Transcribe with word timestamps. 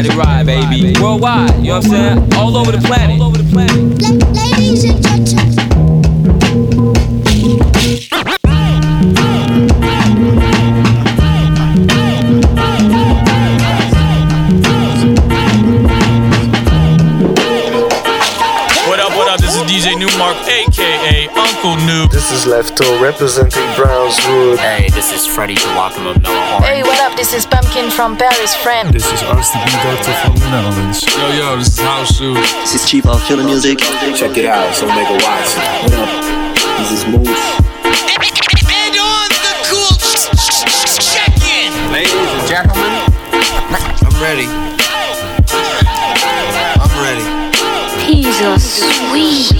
Let 0.00 0.14
it 0.14 0.16
ride, 0.16 0.46
baby. 0.46 0.98
Worldwide, 0.98 1.56
you 1.56 1.64
know 1.64 1.76
what 1.76 1.84
I'm 1.84 1.90
saying? 1.90 2.32
All 2.32 2.56
over 2.56 2.72
the 2.72 2.78
planet. 2.78 3.79
This 22.20 22.44
is 22.44 22.52
Lefto 22.52 23.00
representing 23.00 23.64
Brownswood. 23.72 24.58
Hey, 24.58 24.90
this 24.90 25.10
is 25.10 25.26
Freddie 25.26 25.54
Kawakam 25.54 26.04
of 26.14 26.22
Noah 26.22 26.46
Horn. 26.52 26.62
Hey, 26.62 26.82
what 26.82 27.00
up? 27.00 27.16
This 27.16 27.32
is 27.32 27.46
Pumpkin 27.46 27.88
from 27.90 28.14
Paris, 28.14 28.54
friend. 28.54 28.92
This 28.92 29.10
is 29.10 29.22
RCB 29.22 29.72
Doctor 29.82 30.12
from 30.20 30.36
the 30.36 30.50
Netherlands. 30.50 31.02
Yo, 31.16 31.32
yo, 31.32 31.56
this 31.56 31.68
is 31.68 31.80
House 31.80 32.14
Shoe. 32.14 32.34
This 32.34 32.74
is 32.74 32.84
Chief 32.88 33.06
of 33.06 33.24
Killer 33.24 33.42
Music. 33.42 33.78
Check 34.14 34.36
it 34.36 34.44
out, 34.44 34.74
so 34.74 34.86
make 34.88 35.08
a 35.08 35.16
watch. 35.24 35.56
What 35.80 35.94
up? 35.96 36.10
This 36.84 36.92
is 36.92 37.06
Moose. 37.08 37.40
And 38.68 38.94
on 39.00 39.28
the 39.40 39.54
cool 39.64 39.96
check-in. 41.00 41.72
Ladies 41.90 42.12
and 42.12 42.46
gentlemen, 42.46 43.00
I'm 44.04 44.20
ready. 44.20 44.44
I'm 46.76 46.92
ready. 47.00 47.24
He's 48.04 48.40
a 48.42 48.60
sweet 48.60 49.59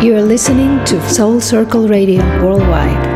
You're 0.00 0.22
listening 0.22 0.84
to 0.84 1.02
Soul 1.10 1.40
Circle 1.40 1.88
Radio 1.88 2.22
Worldwide. 2.40 3.07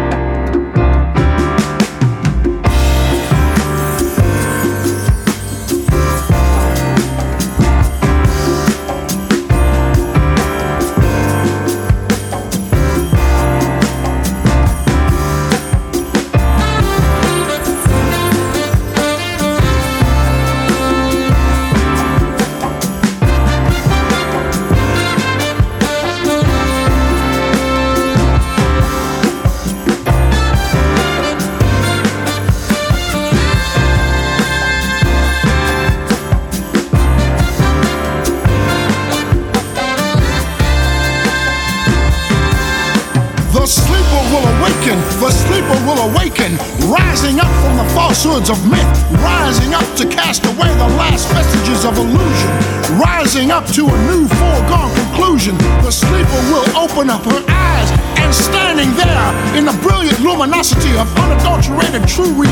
Unadulterated 62.22 62.52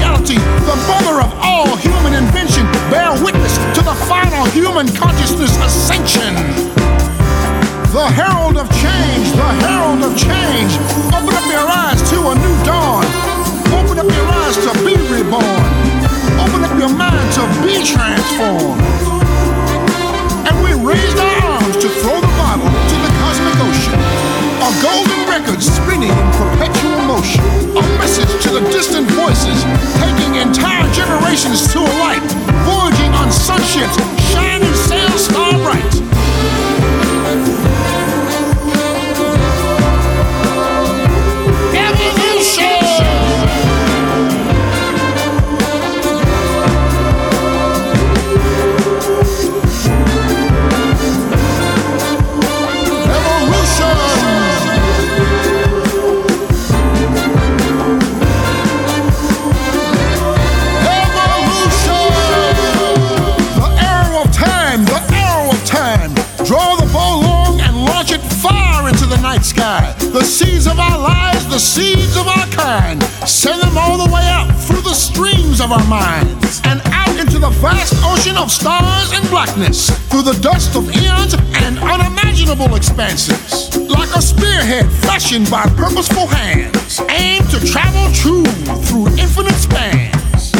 of 75.70 75.80
our 75.80 75.88
minds 75.88 76.60
and 76.64 76.80
out 76.86 77.16
into 77.18 77.38
the 77.38 77.50
vast 77.62 77.94
ocean 78.02 78.36
of 78.36 78.50
stars 78.50 79.12
and 79.12 79.22
blackness. 79.30 79.90
Through 80.08 80.22
the 80.22 80.38
dust 80.40 80.74
of 80.74 80.90
eons 80.90 81.34
and 81.34 81.78
unimaginable 81.78 82.74
expanses. 82.74 83.70
Like 83.88 84.10
a 84.16 84.22
spearhead 84.22 84.90
fashioned 85.06 85.50
by 85.50 85.64
purposeful 85.76 86.26
hands. 86.26 87.00
Aimed 87.10 87.48
to 87.50 87.60
travel 87.62 88.10
true 88.12 88.44
through 88.86 89.14
infinite 89.18 89.54
spans. 89.54 90.50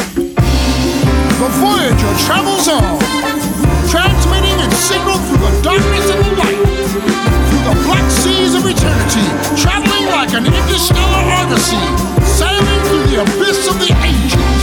The 1.40 1.48
Voyager 1.58 2.14
travels 2.26 2.68
on, 2.68 3.00
transmitting 3.88 4.58
its 4.62 4.76
signal 4.78 5.18
through 5.26 5.42
the 5.42 5.54
darkness 5.62 6.06
and 6.10 6.20
the 6.22 6.32
light, 6.38 6.60
through 7.48 7.64
the 7.66 7.76
black 7.88 8.06
seas 8.10 8.54
of 8.54 8.62
eternity, 8.62 9.26
traveling 9.58 10.06
like 10.12 10.32
an 10.34 10.46
interstellar 10.46 11.24
argosy, 11.40 11.80
sailing 12.22 12.80
through 12.86 13.04
the 13.08 13.22
abyss 13.22 13.66
of 13.66 13.80
the 13.80 13.90
ages, 14.04 14.59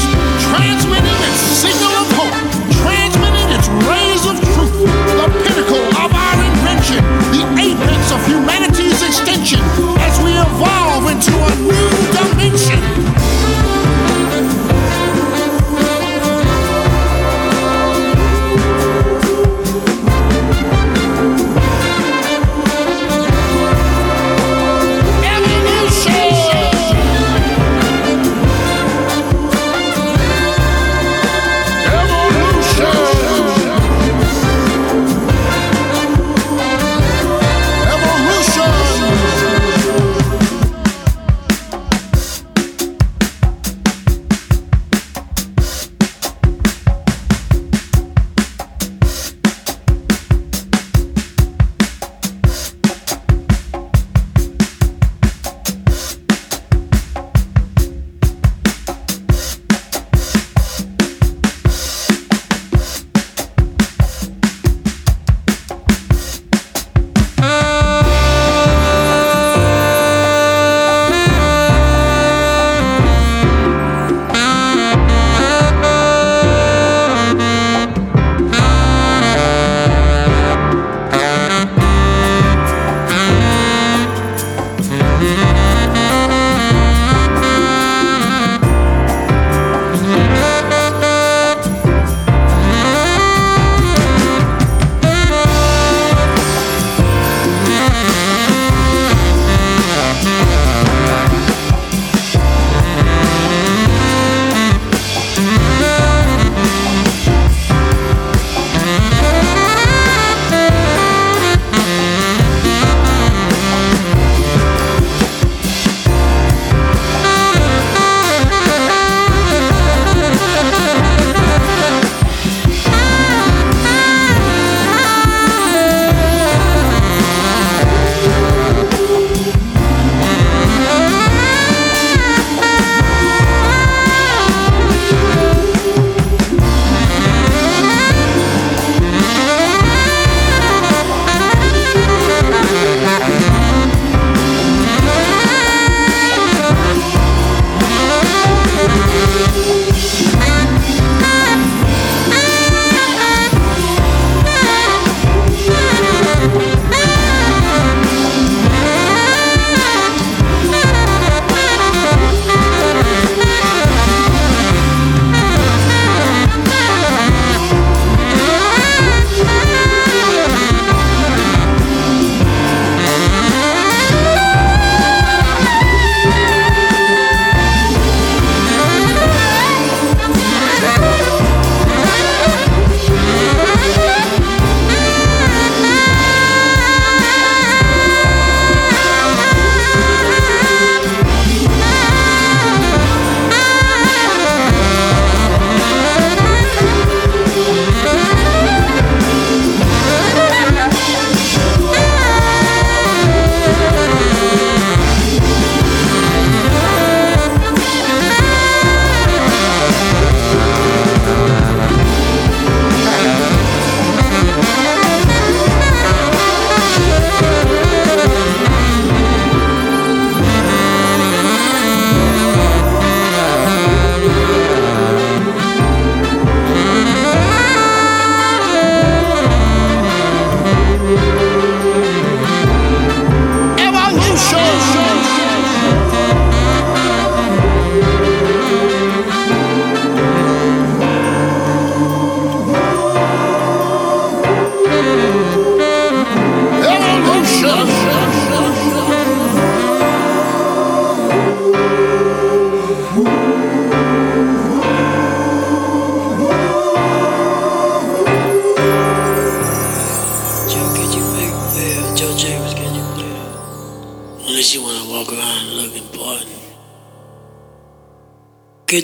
transmitting 0.57 1.19
its 1.21 1.39
signal 1.61 1.93
of 2.01 2.07
hope, 2.17 2.37
transmitting 2.81 3.47
its 3.53 3.67
rays 3.85 4.23
of 4.25 4.35
truth, 4.53 4.73
the 5.21 5.27
pinnacle 5.45 5.85
of 6.01 6.09
our 6.09 6.37
invention, 6.49 7.01
the 7.29 7.45
apex 7.61 8.01
of 8.11 8.19
humanity's 8.25 8.66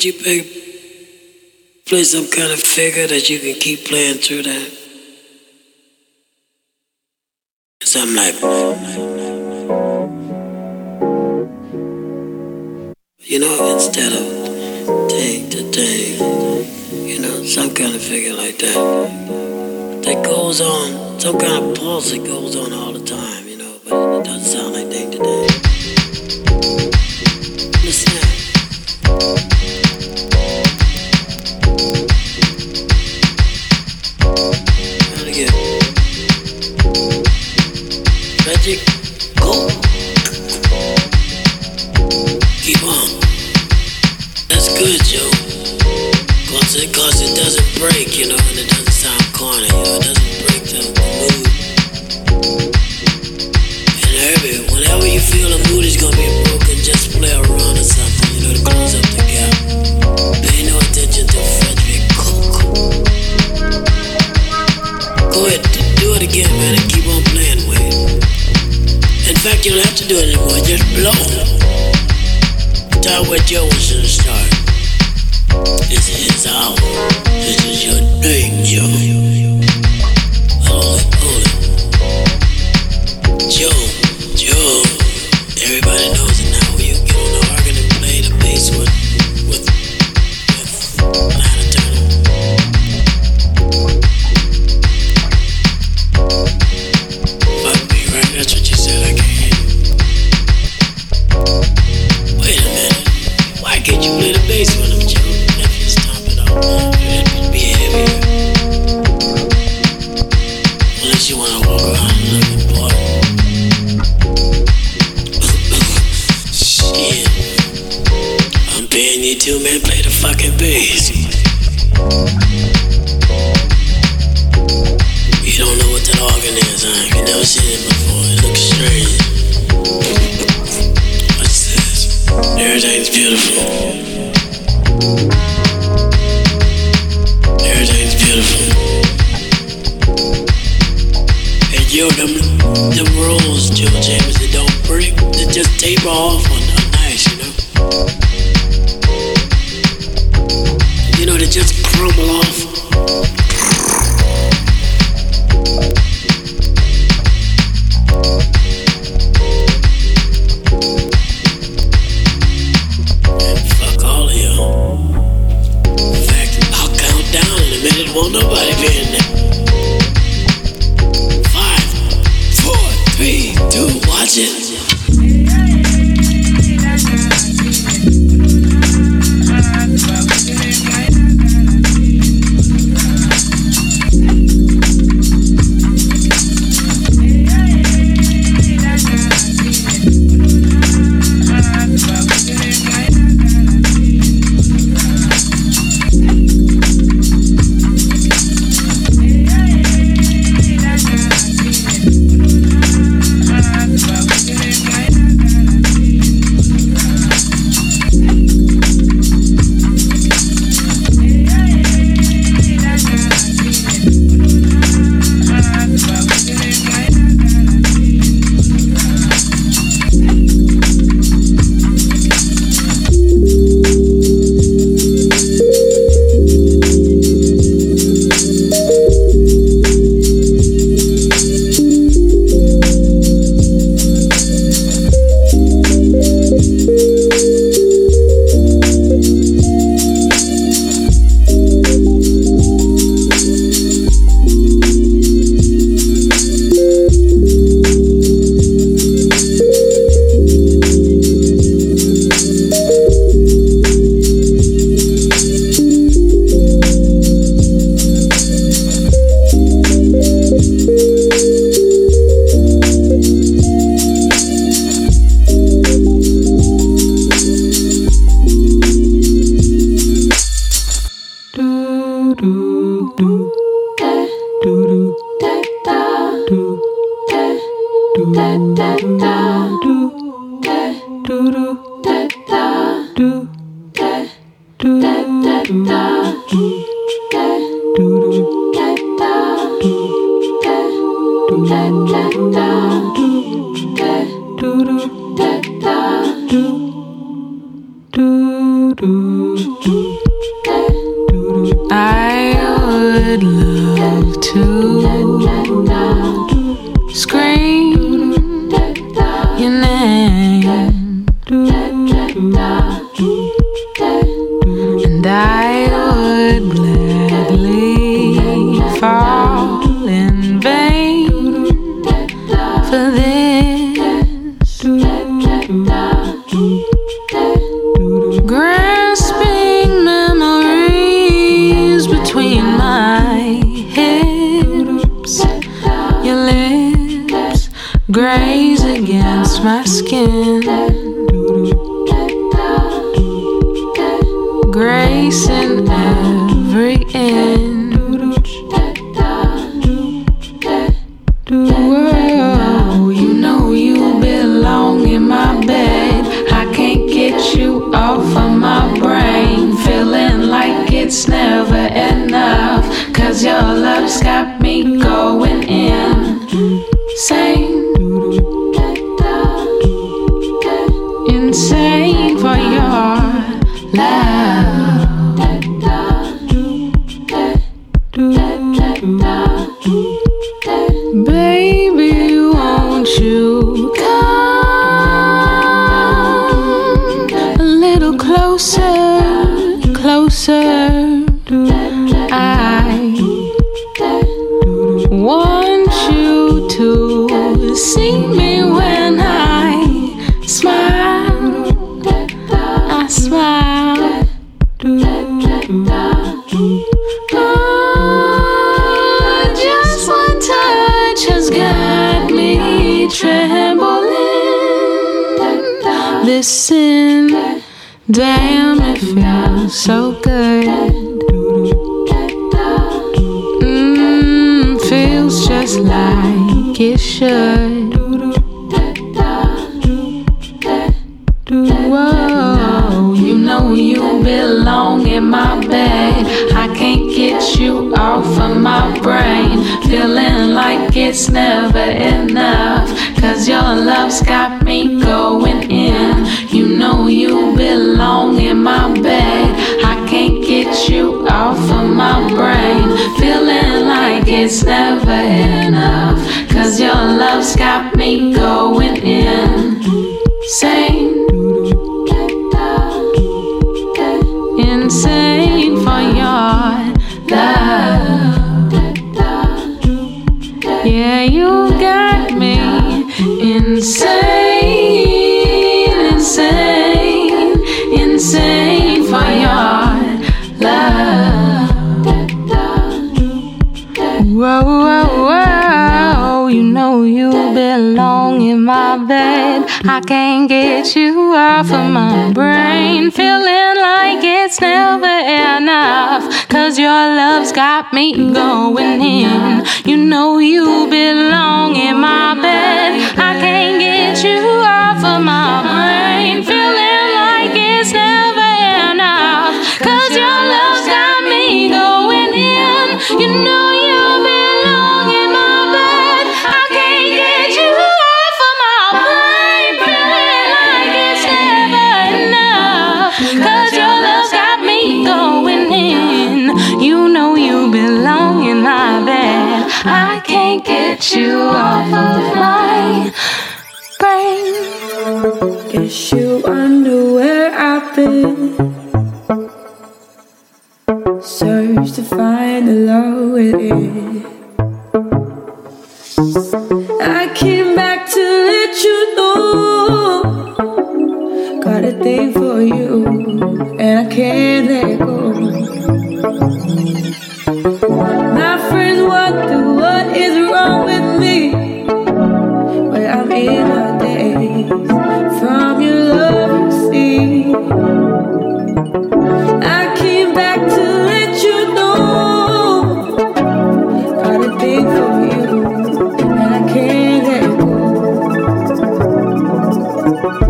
You 0.03 0.11
play, 0.11 0.41
play 1.85 2.03
some 2.03 2.29
kind 2.29 2.51
of 2.51 2.59
figure 2.59 3.07
that 3.07 3.29
you 3.29 3.39
can 3.39 3.55
keep 3.55 3.85
playing 3.85 4.17
through 4.17 4.43
that? 4.43 4.82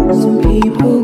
What 0.06 0.66
you 0.66 1.03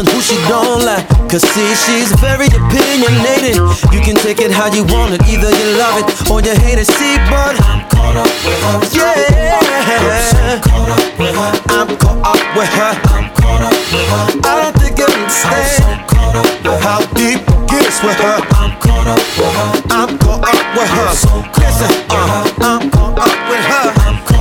person 0.00 0.14
who 0.14 0.22
she 0.22 0.36
don't 0.48 0.84
like. 0.84 1.06
Cause 1.28 1.42
see, 1.42 1.74
she's 1.74 2.12
very 2.20 2.46
opinionated. 2.46 3.56
You 3.92 4.00
can 4.00 4.16
take 4.16 4.40
it 4.40 4.50
how 4.50 4.72
you 4.72 4.84
want 4.84 5.14
it, 5.14 5.22
either 5.28 5.50
you 5.50 5.78
love 5.78 6.00
it 6.00 6.30
or 6.30 6.40
you 6.40 6.54
hate 6.60 6.78
it. 6.78 6.86
See, 6.86 7.16
but 7.28 7.56
I'm 7.60 7.88
caught 7.88 8.16
up 8.16 8.30
with 8.44 8.60
her. 8.64 8.80
Yeah, 8.92 9.60
I'm 9.60 10.60
caught 10.62 10.90
up 10.90 11.18
with 11.18 11.34
her. 11.34 11.52
I'm 11.70 11.88
caught 11.98 12.22
up 12.24 12.56
with 12.56 12.68
her. 12.68 12.92
I'm 13.10 13.28
caught 13.34 13.62
up 13.62 13.76
with 13.92 14.08
her. 14.08 14.26
I 14.44 14.62
don't 14.62 14.76
think 14.80 14.98
you 14.98 15.06
understand 15.06 15.52
I'm 15.52 16.08
so 16.08 16.14
caught 16.14 16.36
up 16.36 16.48
with 16.64 16.80
how 16.80 17.00
deep 17.14 17.40
it 17.40 17.60
gets 17.68 18.02
with 18.02 18.18
her. 18.20 18.38
I'm 18.56 18.72
caught 18.80 19.06
up 19.06 19.22
with 19.36 19.54
her. 19.54 19.70
I'm 19.90 20.18
caught 20.18 20.44
up 20.44 20.64
with 20.76 20.90
her. 20.90 21.12
So 21.14 21.34
Listen, 21.60 21.92
uh, 22.10 22.50
I'm 22.60 22.90
caught 22.90 23.18
up 23.18 23.36
with 23.48 23.64
her. 23.72 23.88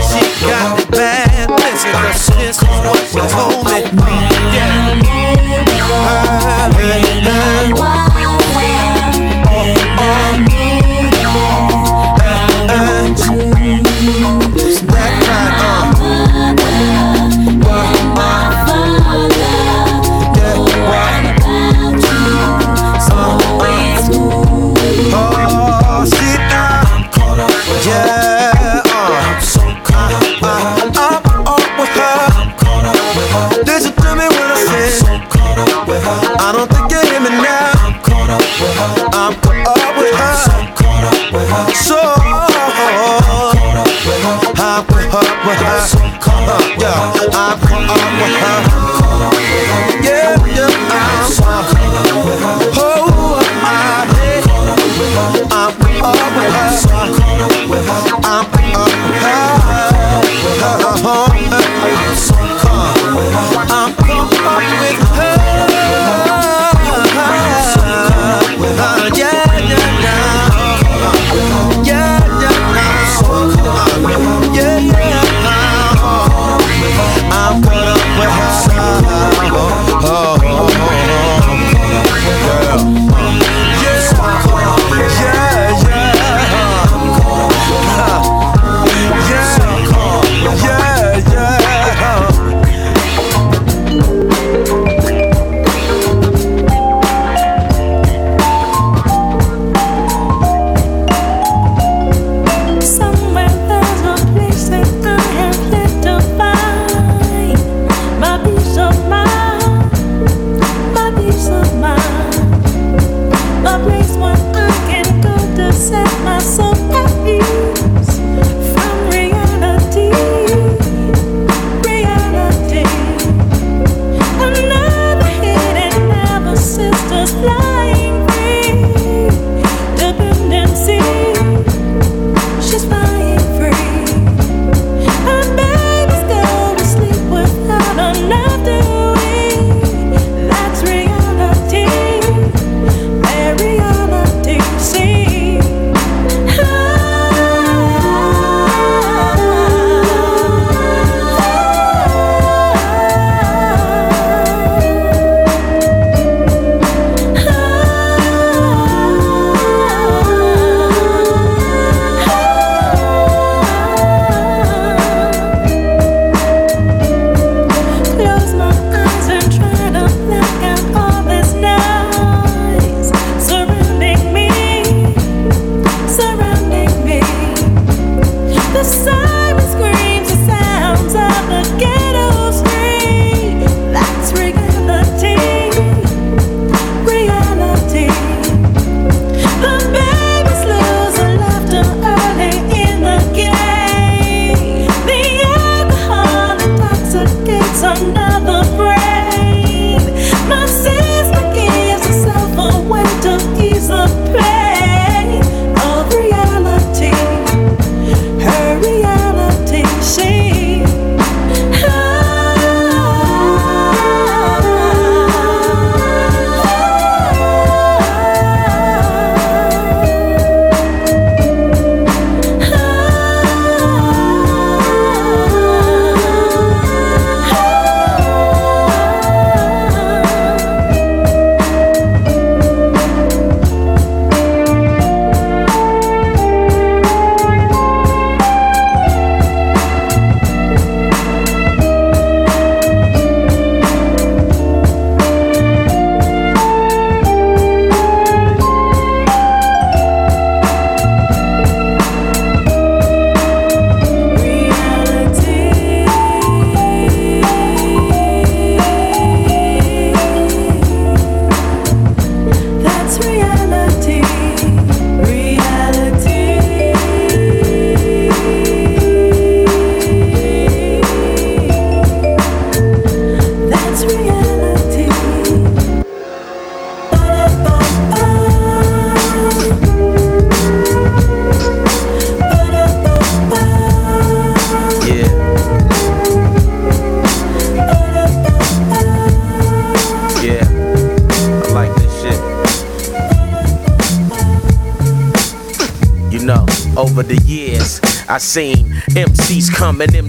She 0.10 0.22
got 0.46 0.80
it 0.80 0.92
bad. 0.92 1.50
Listen, 1.50 1.92
this 2.38 2.58
is 2.58 2.64
what 2.64 2.98
she 3.08 3.22
told 3.34 3.66
me. 3.66 3.80
Yeah. 4.56 5.09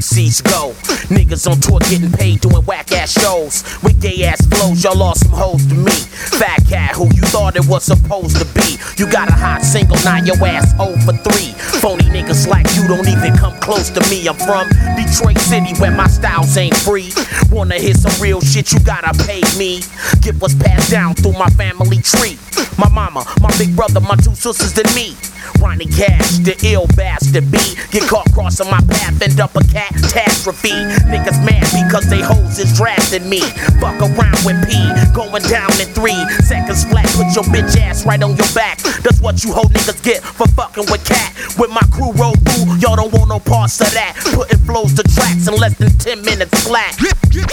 MCs 0.00 0.42
go. 0.42 0.72
Niggas 1.12 1.44
on 1.46 1.60
tour 1.60 1.78
getting 1.80 2.10
paid 2.10 2.40
doing 2.40 2.64
whack 2.64 2.90
ass 2.92 3.12
shows. 3.12 3.62
With 3.82 4.00
gay 4.00 4.24
ass 4.24 4.40
flows, 4.46 4.82
y'all 4.82 4.96
lost 4.96 5.28
some 5.28 5.32
hoes 5.32 5.66
to 5.66 5.74
me. 5.74 5.92
Fat 6.40 6.64
cat 6.66 6.96
who 6.96 7.04
you 7.12 7.20
thought 7.28 7.54
it 7.54 7.66
was 7.66 7.84
supposed 7.84 8.36
to 8.40 8.46
be. 8.56 8.78
You 8.96 9.10
got 9.12 9.28
a 9.28 9.32
hot 9.32 9.60
single, 9.60 9.98
now 10.02 10.16
your 10.24 10.40
ass 10.46 10.72
0 10.80 10.96
for 11.04 11.12
3. 11.12 11.52
Phony 11.84 12.04
niggas 12.04 12.48
like 12.48 12.64
you 12.76 12.88
don't 12.88 13.06
even 13.08 13.36
come 13.36 13.52
close 13.60 13.90
to 13.90 14.00
me. 14.08 14.26
I'm 14.26 14.36
from 14.40 14.68
Detroit 14.96 15.36
City 15.36 15.74
where 15.78 15.92
my 15.92 16.06
styles 16.06 16.56
ain't 16.56 16.76
free. 16.76 17.12
Wanna 17.52 17.76
hear 17.76 17.94
some 17.94 18.16
real 18.22 18.40
shit, 18.40 18.72
you 18.72 18.80
gotta 18.80 19.12
pay 19.24 19.42
me. 19.58 19.82
Get 20.22 20.34
what's 20.40 20.54
passed 20.54 20.90
down 20.90 21.12
through 21.14 21.36
my 21.36 21.50
family 21.60 22.00
tree. 22.00 22.38
My 22.78 22.88
mama, 22.88 23.26
my 23.42 23.52
big 23.58 23.76
brother, 23.76 24.00
my 24.00 24.16
two 24.16 24.34
sisters, 24.34 24.78
and 24.78 24.94
me. 24.94 25.12
Ronnie 25.60 25.86
Cash, 25.86 26.38
the 26.40 26.56
ill 26.64 26.86
bastard 26.96 27.50
B. 27.52 27.58
Get 27.92 28.08
caught 28.08 28.32
crossing 28.32 28.70
my 28.70 28.80
path, 28.88 29.20
end 29.20 29.40
up 29.40 29.54
a 29.54 29.60
catastrophe. 29.60 30.72
Niggas 31.06 31.44
mad 31.44 31.68
because 31.76 32.08
they 32.08 32.20
hoes 32.20 32.58
is 32.58 32.72
drafting 32.76 33.28
me. 33.28 33.40
Fuck 33.78 34.00
around 34.00 34.40
with 34.48 34.56
P, 34.64 34.72
going 35.12 35.42
down 35.44 35.70
in 35.76 35.86
three 35.92 36.16
seconds 36.48 36.84
flat. 36.84 37.06
Put 37.12 37.28
your 37.36 37.44
bitch 37.52 37.76
ass 37.76 38.06
right 38.06 38.22
on 38.22 38.36
your 38.36 38.50
back. 38.54 38.78
That's 39.04 39.20
what 39.20 39.44
you 39.44 39.52
hoe 39.52 39.68
niggas 39.68 40.02
get 40.02 40.22
for 40.22 40.48
fucking 40.48 40.90
with 40.90 41.04
cat. 41.04 41.36
With 41.58 41.70
my 41.70 41.84
crew 41.92 42.12
roll 42.12 42.34
through, 42.48 42.80
y'all 42.80 42.96
don't 42.96 43.12
want 43.12 43.28
no 43.28 43.38
parts 43.38 43.80
of 43.80 43.92
that. 43.92 44.16
Putting 44.32 44.58
flows 44.64 44.94
to 44.94 45.02
tracks 45.02 45.46
in 45.46 45.54
less 45.54 45.76
than 45.76 45.90
10 45.98 46.24
minutes 46.24 46.64
flat. 46.64 46.96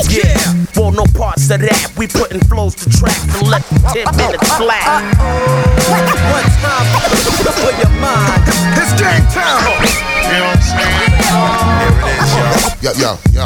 Yeah, 0.09 0.33
want 0.75 0.95
no 0.95 1.05
parts 1.17 1.49
of 1.51 1.61
that. 1.61 1.91
We 1.97 2.07
putting 2.07 2.39
flows 2.47 2.75
to 2.75 2.89
tracks 2.89 3.41
in 3.41 3.49
less 3.49 3.67
than 3.69 4.05
10 4.05 4.17
minutes 4.17 4.47
flat. 4.55 5.03
One 5.91 6.05
time 6.63 6.87
for 7.61 7.71
your 7.81 7.86
mind. 8.07 8.43
It's 8.79 8.93
game 8.95 9.25
time. 9.35 9.63
You 10.27 10.39
know 10.39 10.47
what 10.47 10.59
I'm 10.59 10.63
saying? 10.63 10.95
Here 11.83 11.95
it 11.97 12.15
is, 12.15 12.31
yo. 12.35 12.51
Yo, 12.83 12.91
yo, 12.95 13.11
yo. 13.35 13.45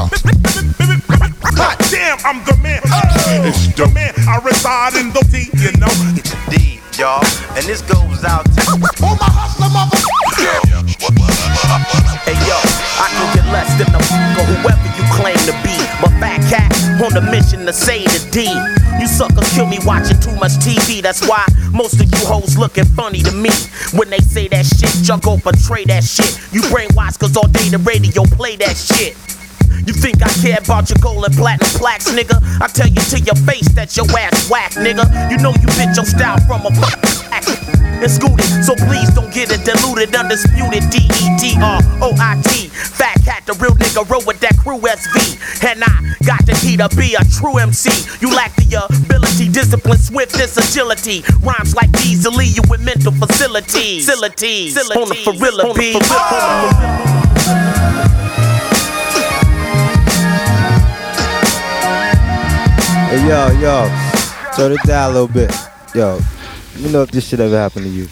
Hot 1.58 1.78
damn, 1.90 2.18
I'm 2.26 2.40
the 2.46 2.56
man. 2.62 2.82
It's 3.46 3.74
the 3.74 3.88
man. 3.94 4.14
I 4.28 4.38
reside 4.44 4.96
in 4.96 5.10
the 5.14 5.22
D, 5.30 5.50
you 5.58 5.72
know. 5.82 5.92
It's 6.18 6.34
D, 6.50 6.80
y'all. 6.98 7.24
And 7.58 7.66
this 7.66 7.82
goes 7.82 8.24
out 8.24 8.46
to 8.46 8.62
all 9.04 9.18
my 9.18 9.30
hustler 9.30 9.70
mother. 9.70 9.98
Hey 12.26 12.38
yo, 12.48 12.58
I 13.02 13.08
can 13.12 13.28
get 13.36 13.46
less 13.52 13.70
than 13.78 13.90
a 13.94 14.00
or 14.40 14.46
whoever 14.46 14.90
you 14.98 15.04
claim 15.14 15.38
to 15.50 15.54
be. 15.66 15.76
But 16.02 16.12
fat 16.22 16.42
cat 16.50 16.72
on 17.02 17.14
the 17.14 17.22
mission 17.22 17.66
to 17.66 17.74
say 17.74 18.04
the 18.06 18.20
D. 18.32 18.81
Suckers 19.22 19.54
kill 19.54 19.68
me 19.68 19.78
watching 19.86 20.20
too 20.20 20.36
much 20.38 20.54
TV. 20.66 21.00
That's 21.00 21.22
why 21.28 21.46
most 21.72 22.02
of 22.02 22.10
you 22.10 22.26
hoes 22.26 22.58
looking 22.58 22.86
funny 22.86 23.22
to 23.22 23.32
me. 23.32 23.52
When 23.94 24.10
they 24.10 24.18
say 24.18 24.48
that 24.48 24.66
shit, 24.66 24.90
junk 25.06 25.26
go 25.26 25.38
portray 25.38 25.86
that 25.86 26.04
shit. 26.04 26.42
You 26.52 26.62
brainwash 26.74 27.20
cause 27.20 27.38
all 27.38 27.48
day 27.48 27.70
the 27.70 27.78
radio 27.78 28.24
play 28.24 28.56
that 28.56 28.76
shit. 28.76 29.14
You 29.86 29.94
think 29.94 30.26
I 30.26 30.30
care 30.42 30.58
about 30.58 30.90
your 30.90 30.98
gold 31.04 31.24
and 31.24 31.36
platinum 31.36 31.70
plaques, 31.78 32.10
nigga? 32.10 32.42
I 32.62 32.66
tell 32.66 32.88
you 32.88 33.02
to 33.14 33.20
your 33.20 33.38
face 33.46 33.70
that 33.78 33.96
your 33.96 34.10
ass 34.18 34.50
whack, 34.50 34.72
nigga. 34.72 35.06
You 35.30 35.38
know 35.38 35.52
you 35.52 35.70
bitch 35.78 35.96
your 35.98 36.06
style 36.06 36.42
from 36.48 36.66
a 36.66 37.78
and 38.00 38.12
scooted, 38.12 38.46
so 38.64 38.76
please 38.88 39.10
don't 39.12 39.34
get 39.34 39.52
it 39.52 39.66
diluted, 39.66 40.16
undisputed. 40.16 40.90
D 40.90 40.98
E 41.04 41.26
T 41.38 41.56
R 41.60 41.80
O 42.02 42.14
I 42.20 42.40
T. 42.48 42.68
Fat 42.68 43.20
cat, 43.24 43.46
the 43.46 43.54
real 43.54 43.76
nigga, 43.76 44.08
roll 44.10 44.24
with 44.26 44.40
that 44.40 44.58
crew 44.58 44.80
SV. 44.80 45.38
And 45.64 45.84
I 45.84 46.16
got 46.26 46.46
the 46.46 46.54
key 46.54 46.78
to 46.78 46.90
be 46.96 47.16
a 47.16 47.24
true 47.26 47.58
MC. 47.58 47.92
You 48.22 48.34
lack 48.34 48.56
the 48.56 48.66
ability, 48.88 49.50
discipline, 49.50 50.00
swiftness, 50.00 50.58
agility. 50.58 51.24
Rhymes 51.42 51.76
like 51.76 51.92
these 51.92 52.26
will 52.26 52.34
leave 52.34 52.56
you 52.56 52.64
with 52.70 52.82
mental 52.82 53.12
facilities. 53.12 54.06
Facilities. 54.06 54.78
On 54.78 55.08
the 55.08 55.74
B. 55.78 55.98
Hey 63.12 63.28
yo, 63.28 63.52
yo, 63.60 63.90
turn 64.56 64.72
it 64.72 64.80
down 64.88 65.12
a 65.12 65.14
little 65.14 65.28
bit. 65.28 65.52
Yo, 65.94 66.20
let 66.82 66.88
me 66.88 66.94
know 66.94 67.04
if 67.04 67.12
this 67.12 67.28
shit 67.28 67.40
ever 67.40 67.56
happened 67.56 67.86
to 67.86 67.92
you. 67.92 68.08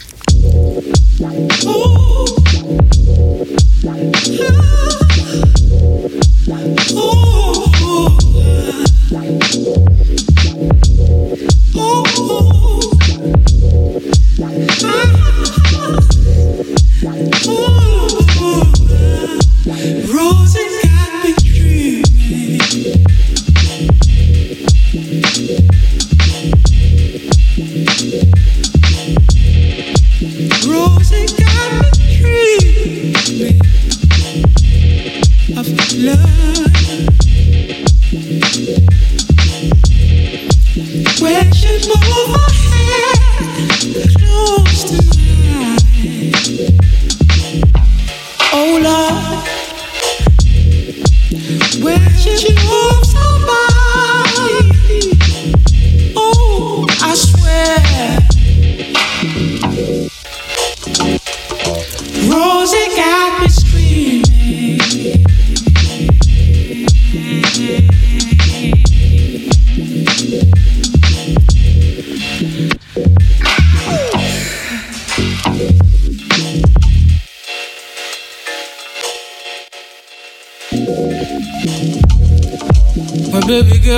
Rosie 14.70 15.19
When 41.90 42.00
she 42.02 42.39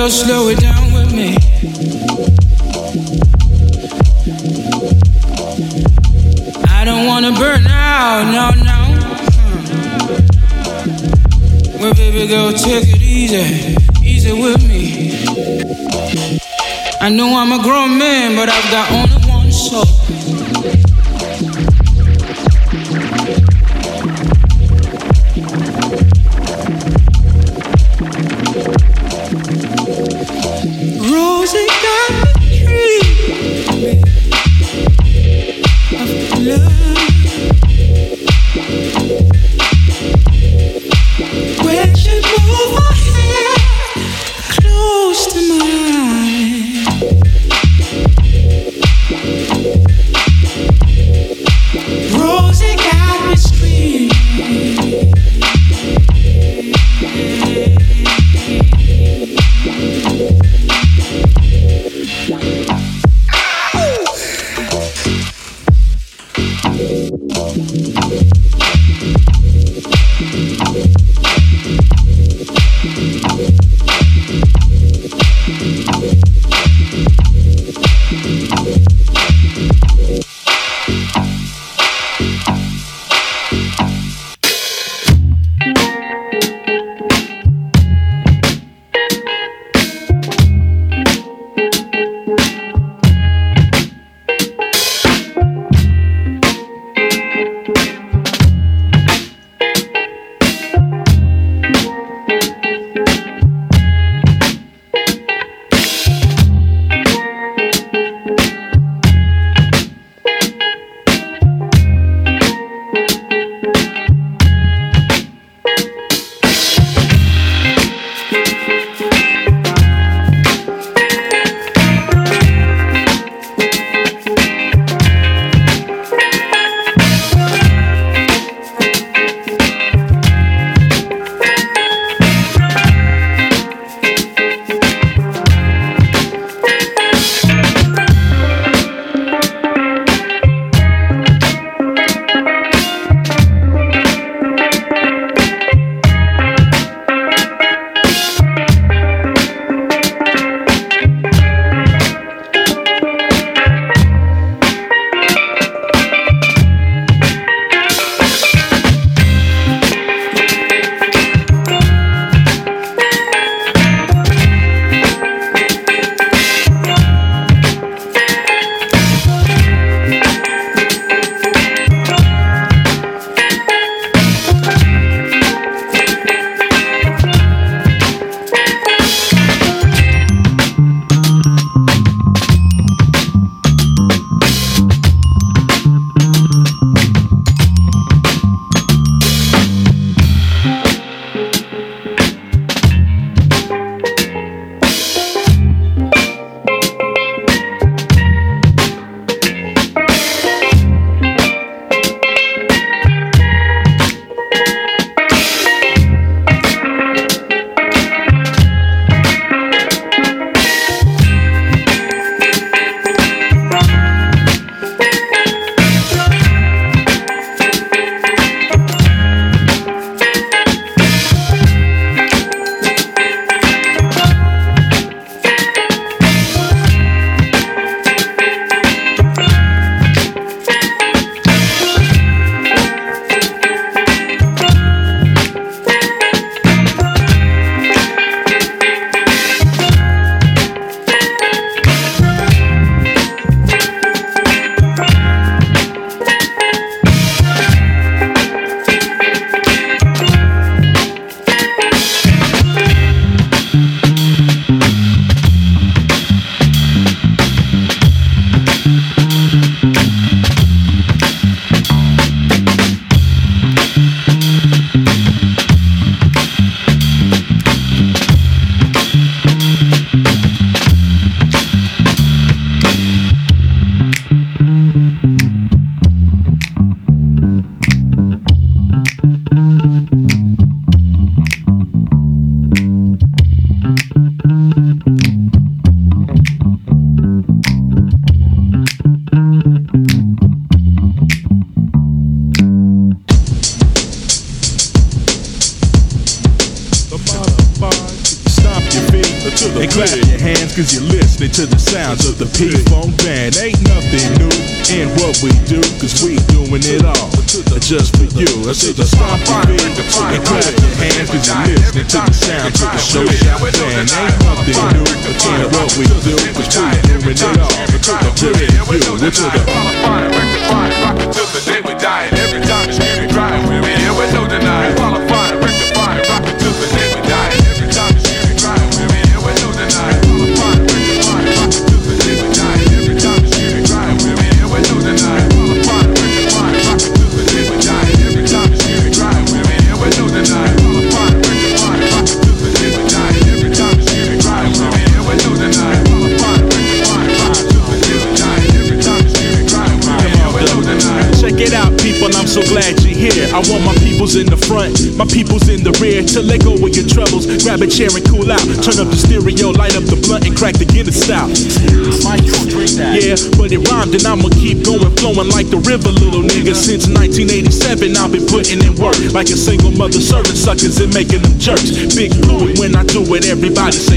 slow 0.08 0.48
it 0.48 0.61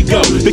go. 0.06 0.22
The 0.22 0.51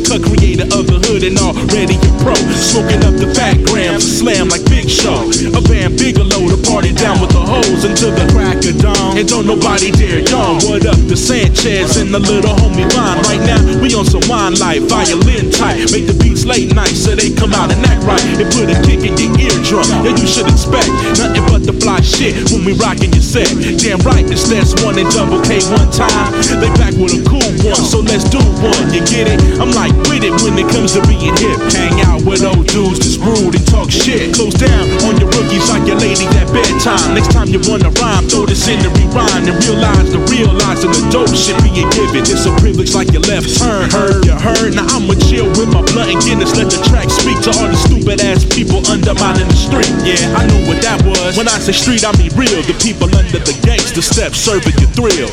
don't 9.33 9.47
nobody 9.49 9.89
dare 9.89 10.21
yawn. 10.29 10.61
What 10.69 10.85
up, 10.85 10.99
the 11.09 11.17
Sanchez 11.17 11.97
and 11.97 12.13
the 12.13 12.21
little 12.21 12.53
homie 12.53 12.85
Vine. 12.93 13.17
Right 13.25 13.41
now, 13.41 13.57
we 13.81 13.89
on 13.97 14.05
some 14.05 14.21
wine 14.29 14.53
life, 14.61 14.85
violin 14.85 15.49
tight. 15.49 15.89
Make 15.89 16.05
the 16.05 16.13
beats 16.21 16.45
late 16.45 16.69
night 16.75 16.93
so 16.93 17.17
they 17.17 17.33
come 17.33 17.49
out 17.57 17.73
and 17.73 17.81
act 17.89 18.05
right. 18.05 18.21
And 18.21 18.45
put 18.53 18.69
a 18.69 18.77
kick 18.85 19.01
in 19.01 19.17
your 19.17 19.33
eardrum. 19.49 19.89
Yeah, 20.05 20.13
you 20.13 20.29
should 20.29 20.45
expect 20.45 20.89
nothing 21.17 21.41
but 21.49 21.65
the 21.65 21.73
fly 21.73 21.97
shit 22.05 22.37
when 22.53 22.61
we 22.61 22.77
rockin' 22.77 23.09
your 23.09 23.25
set. 23.25 23.49
Damn 23.81 24.05
right, 24.05 24.21
it's 24.29 24.45
that's 24.45 24.77
one 24.85 25.01
and 25.01 25.09
double 25.09 25.41
K 25.41 25.57
one 25.73 25.89
time. 25.89 26.29
They 26.61 26.69
back 26.77 26.93
with 26.93 27.17
a 27.17 27.21
cool 27.25 27.49
one, 27.65 27.81
so 27.81 28.05
let's 28.05 28.29
do 28.29 28.37
one. 28.61 28.93
You 28.93 29.01
get 29.09 29.25
it? 29.25 29.41
I'm 29.57 29.73
like 29.73 29.97
with 30.13 30.21
it 30.21 30.35
when 30.45 30.53
it 30.61 30.69
comes 30.69 30.93
to 30.93 31.01
being 31.09 31.33
hip. 31.41 31.57
Hang 31.73 32.05
out 32.05 32.21
with 32.21 32.45
old 32.45 32.69
dudes 32.69 33.01
that's 33.01 33.17
rude 33.17 33.57
and 33.57 33.65
talk 33.65 33.89
shit. 33.89 34.37
Close 34.37 34.53
down 34.53 34.85
on 35.09 35.17
your 35.17 35.22
rookies 35.37 35.69
on 35.69 35.85
your 35.85 35.97
lady 35.97 36.25
at 36.37 36.47
bedtime. 36.53 37.13
Next 37.13 37.31
time 37.33 37.49
you 37.49 37.59
wanna 37.65 37.89
rhyme, 38.01 38.25
throw 38.29 38.45
this 38.45 38.67
in 38.67 38.79
the 38.81 38.89
rewind 38.97 39.49
and 39.49 39.57
realize 39.65 40.09
the 40.13 40.19
realizing 40.29 40.93
the 40.93 41.03
dope 41.09 41.33
shit 41.33 41.57
being 41.65 41.89
given. 41.93 42.23
It's 42.25 42.45
a 42.45 42.53
privilege 42.61 42.93
like 42.93 43.11
your 43.11 43.25
left 43.25 43.49
turn. 43.57 43.89
Heard 43.89 44.25
you 44.25 44.35
heard? 44.37 44.75
Now 44.75 44.87
I'ma 44.93 45.15
chill 45.27 45.49
with 45.57 45.69
my 45.73 45.81
blunt 45.93 46.13
and 46.13 46.21
Guinness. 46.21 46.55
Let 46.55 46.69
the 46.69 46.79
track 46.89 47.09
speak 47.09 47.37
to 47.45 47.51
all 47.57 47.69
the 47.69 47.79
stupid 47.79 48.21
ass 48.21 48.45
people 48.45 48.81
undermining 48.89 49.49
the 49.49 49.59
street. 49.59 49.91
Yeah, 50.05 50.21
I 50.37 50.45
know 50.47 50.61
what 50.69 50.81
that 50.81 51.01
was. 51.05 51.37
When 51.37 51.47
I 51.47 51.57
say 51.59 51.73
street, 51.73 52.05
I 52.05 52.13
mean 52.17 52.31
real. 52.37 52.61
The 52.63 52.77
people 52.81 53.09
under 53.13 53.39
the 53.39 53.55
gangster 53.65 54.01
steps 54.01 54.37
serving 54.39 54.77
you 54.79 54.87
thrill. 54.93 55.31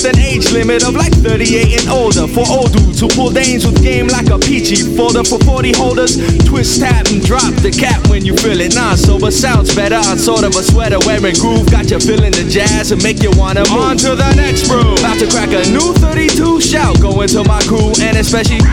With 0.00 0.16
an 0.16 0.22
age 0.24 0.50
limit 0.52 0.88
of 0.88 0.96
like 0.96 1.12
38 1.12 1.84
and 1.84 1.90
older. 1.90 2.24
For 2.24 2.40
old 2.48 2.72
dudes 2.72 3.00
who 3.00 3.08
pull 3.08 3.28
dames 3.28 3.66
with 3.66 3.82
game 3.84 4.06
like 4.08 4.30
a 4.30 4.38
peachy. 4.38 4.80
Folder 4.96 5.24
for 5.24 5.36
40 5.44 5.76
holders. 5.76 6.16
Twist, 6.48 6.80
tap, 6.80 7.12
and 7.12 7.20
drop 7.20 7.52
the 7.60 7.68
cap 7.68 8.00
when 8.08 8.24
you 8.24 8.34
feel 8.36 8.58
it. 8.60 8.74
Nah, 8.74 8.94
sober 8.94 9.30
sounds 9.30 9.74
better 9.74 10.00
on 10.08 10.16
sort 10.16 10.44
of 10.44 10.56
a 10.56 10.62
sweater 10.62 10.96
wearing 11.04 11.36
groove. 11.36 11.68
Got 11.70 11.90
you 11.90 12.00
feeling 12.00 12.32
the 12.32 12.48
jazz 12.48 12.92
and 12.92 13.02
make 13.02 13.20
you 13.20 13.28
wanna 13.36 13.60
move. 13.68 13.92
On 13.92 13.96
to 14.00 14.16
the 14.16 14.32
next 14.40 14.72
brew. 14.72 14.96
About 14.96 15.20
to 15.20 15.28
crack 15.28 15.52
a 15.52 15.68
new 15.68 15.92
32 16.00 16.62
shout. 16.62 16.96
Going 17.02 17.28
to 17.36 17.44
my 17.44 17.60
crew 17.68 17.92
and 18.00 18.16
especially 18.16 18.64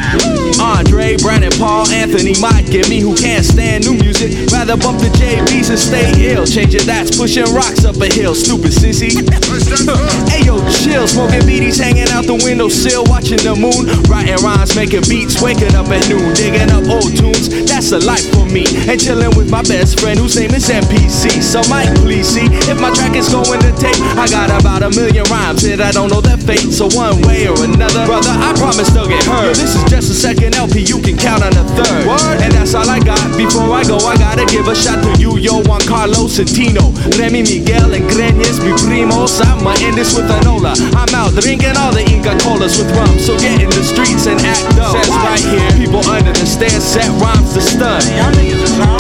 Andre, 0.64 1.18
Brandon, 1.20 1.52
Paul, 1.60 1.92
Anthony 1.92 2.40
might 2.40 2.72
get 2.72 2.88
me 2.88 3.04
who 3.04 3.12
can't 3.12 3.44
stand 3.44 3.84
new 3.84 4.00
music. 4.00 4.32
Rather 4.56 4.78
bump 4.80 5.04
the 5.04 5.12
JBs 5.20 5.76
and 5.76 5.80
stay 5.80 6.08
ill. 6.32 6.48
Changing 6.48 6.88
that's 6.88 7.12
pushing 7.20 7.52
rocks 7.52 7.84
up 7.84 8.00
a 8.00 8.08
hill. 8.08 8.32
Stupid 8.32 8.72
sissy. 8.72 9.12
Ayo, 10.32 10.56
chill. 10.84 11.17
Smoking 11.18 11.50
beaties, 11.50 11.82
hanging 11.82 12.06
out 12.14 12.30
the 12.30 12.38
windowsill, 12.46 13.02
watching 13.10 13.42
the 13.42 13.58
moon. 13.58 13.90
Writing 14.06 14.38
rhymes, 14.46 14.78
making 14.78 15.02
beats, 15.10 15.42
waking 15.42 15.74
up 15.74 15.90
at 15.90 16.06
noon, 16.06 16.30
digging 16.38 16.70
up 16.70 16.86
old 16.86 17.10
tunes. 17.10 17.50
That's 17.66 17.90
a 17.90 17.98
life 18.06 18.22
for 18.38 18.46
me. 18.46 18.70
And 18.86 19.02
chilling 19.02 19.34
with 19.34 19.50
my 19.50 19.66
best 19.66 19.98
friend 19.98 20.14
whose 20.22 20.38
name 20.38 20.54
is 20.54 20.70
NPC. 20.70 21.42
So 21.42 21.66
Mike, 21.74 21.90
please 22.06 22.30
see 22.30 22.46
if 22.70 22.78
my 22.78 22.94
track 22.94 23.18
is 23.18 23.34
going 23.34 23.66
to 23.66 23.74
tape. 23.82 23.98
I 24.14 24.30
got 24.30 24.54
about 24.54 24.86
a 24.86 24.94
million 24.94 25.26
rhymes 25.34 25.66
and 25.66 25.82
I 25.82 25.90
don't 25.90 26.14
know 26.14 26.22
their 26.22 26.38
fate. 26.38 26.70
So 26.70 26.86
one 26.94 27.18
way 27.26 27.50
or 27.50 27.58
another, 27.66 28.06
brother, 28.06 28.38
I 28.38 28.54
promise 28.54 28.94
they'll 28.94 29.10
get 29.10 29.26
heard. 29.26 29.58
Yo, 29.58 29.58
this 29.58 29.74
is 29.74 29.84
just 29.90 30.14
a 30.14 30.18
second 30.22 30.54
LP, 30.54 30.86
you 30.86 31.02
can 31.02 31.18
count 31.18 31.42
on 31.42 31.50
a 31.58 31.66
third. 31.74 32.06
Word. 32.06 32.46
And 32.46 32.54
that's 32.54 32.78
all 32.78 32.86
I 32.86 33.02
got. 33.02 33.26
Before 33.34 33.74
I 33.74 33.82
go, 33.82 33.98
I 34.06 34.22
gotta 34.22 34.46
give 34.46 34.70
a 34.70 34.78
shout 34.78 35.02
to 35.02 35.10
you, 35.18 35.42
yo, 35.42 35.66
Juan 35.66 35.82
Carlos 35.90 36.38
and 36.38 36.46
Tino, 36.46 36.94
Remy, 37.18 37.42
Miguel, 37.42 37.90
and 37.98 38.06
Greñas, 38.06 38.62
mi 38.62 38.70
primos. 38.86 39.42
I'ma 39.42 39.74
end 39.82 39.98
this 39.98 40.14
with 40.14 40.30
an 40.30 40.46
Ola. 40.46 40.78
I'm 40.94 41.07
my 41.12 41.30
mouth. 41.30 41.40
Drinking 41.40 41.78
all 41.78 41.92
the 41.94 42.02
Inca 42.02 42.36
Kolas 42.44 42.78
with 42.78 42.92
rum. 42.96 43.20
So 43.20 43.38
get 43.38 43.62
in 43.62 43.70
the 43.70 43.84
streets 43.84 44.28
and 44.28 44.40
act 44.42 44.78
up. 44.80 44.96
Says 44.96 45.10
right 45.10 45.40
here, 45.40 45.72
people 45.78 46.02
under 46.10 46.32
the 46.32 46.46
stairs 46.46 46.84
set 46.84 47.10
rhymes 47.22 47.54
to 47.54 47.62
stun. 47.62 48.02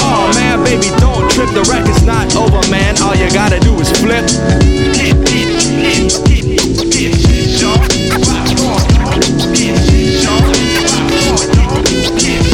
Oh 0.01 0.31
man, 0.35 0.63
baby, 0.63 0.89
don't 0.99 1.29
trip. 1.31 1.49
The 1.49 1.63
record's 1.71 2.03
not 2.03 2.35
over, 2.35 2.61
man. 2.69 2.95
All 3.01 3.15
you 3.15 3.29
gotta 3.31 3.59
do 3.59 3.73
is 3.79 3.89
flip. 3.99 4.25
Yeah. 12.17 12.46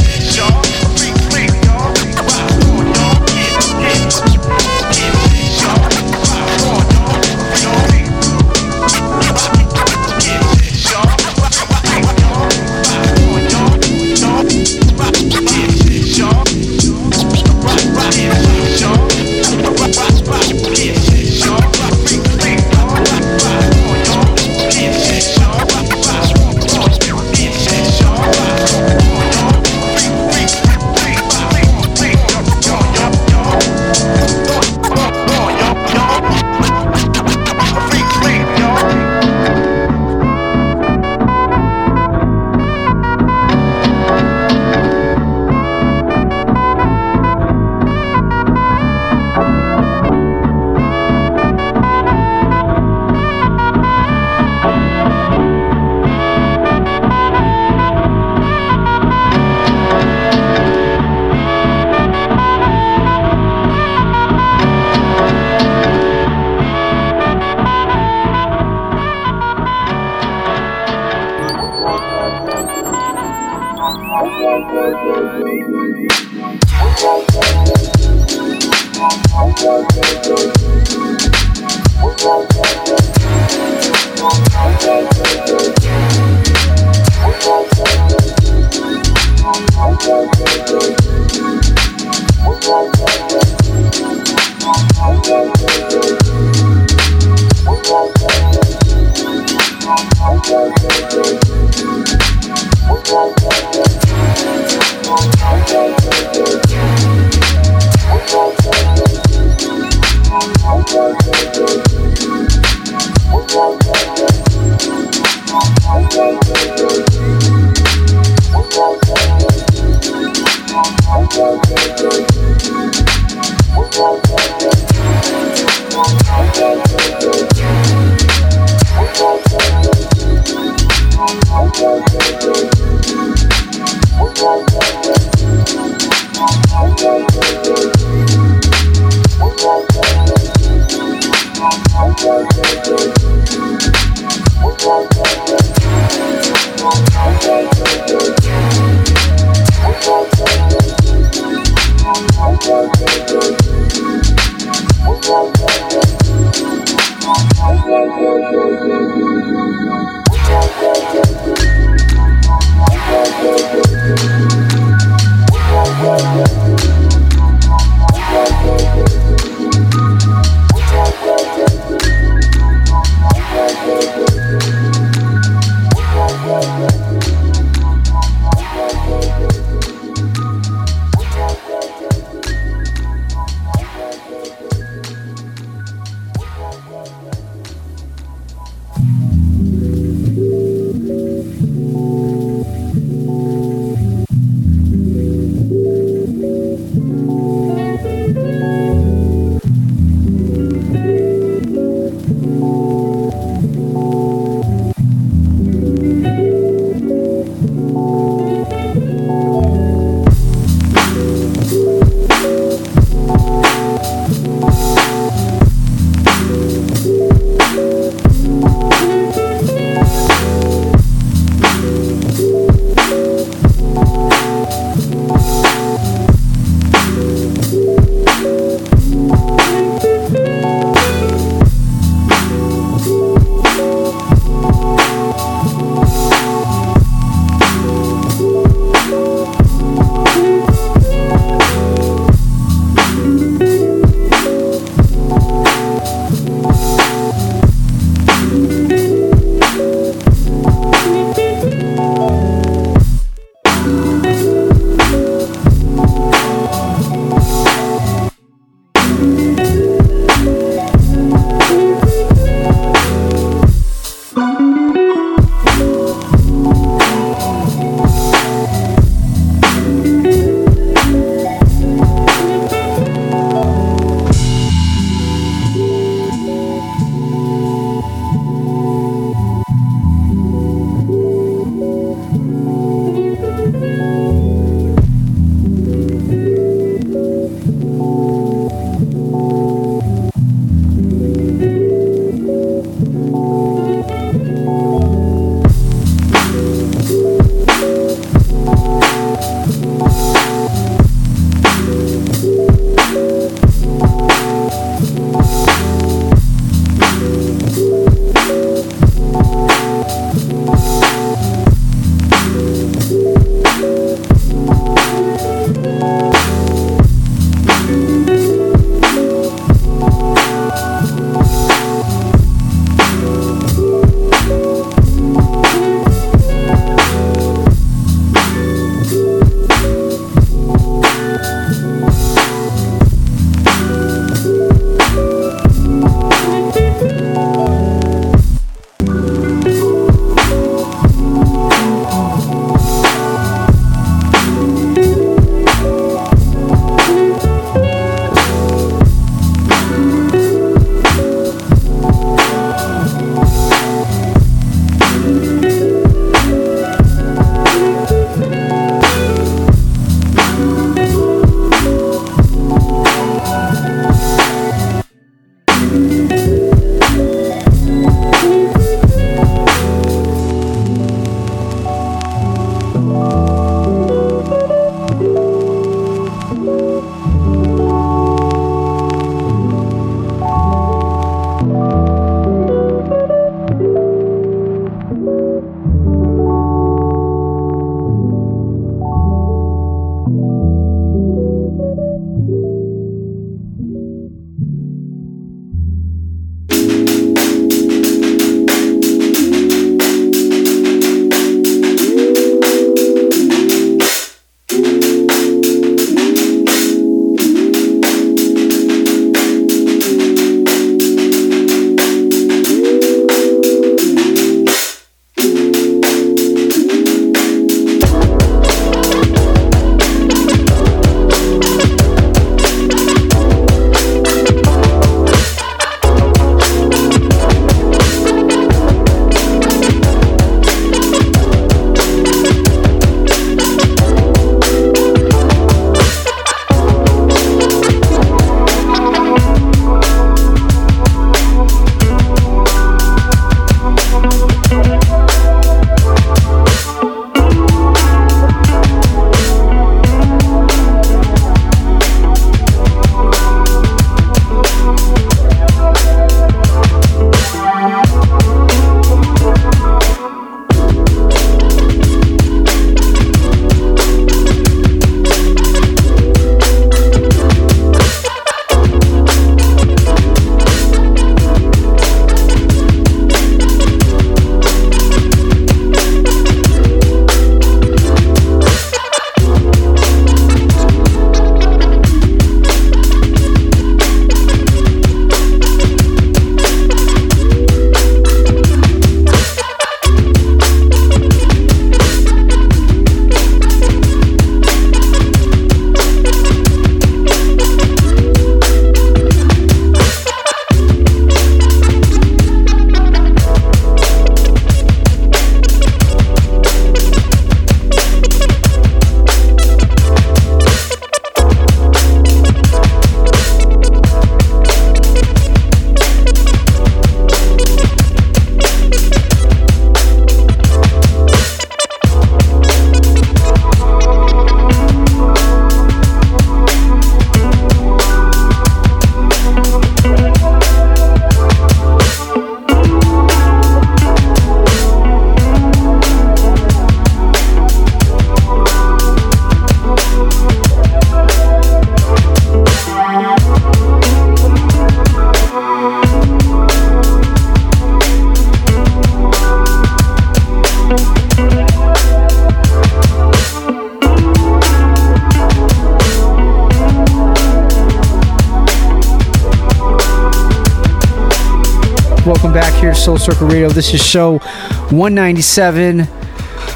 Soul 563.04 563.18
Circle 563.18 563.48
Radio. 563.48 563.68
This 563.68 563.94
is 563.94 564.02
show 564.02 564.38
197. 564.38 566.08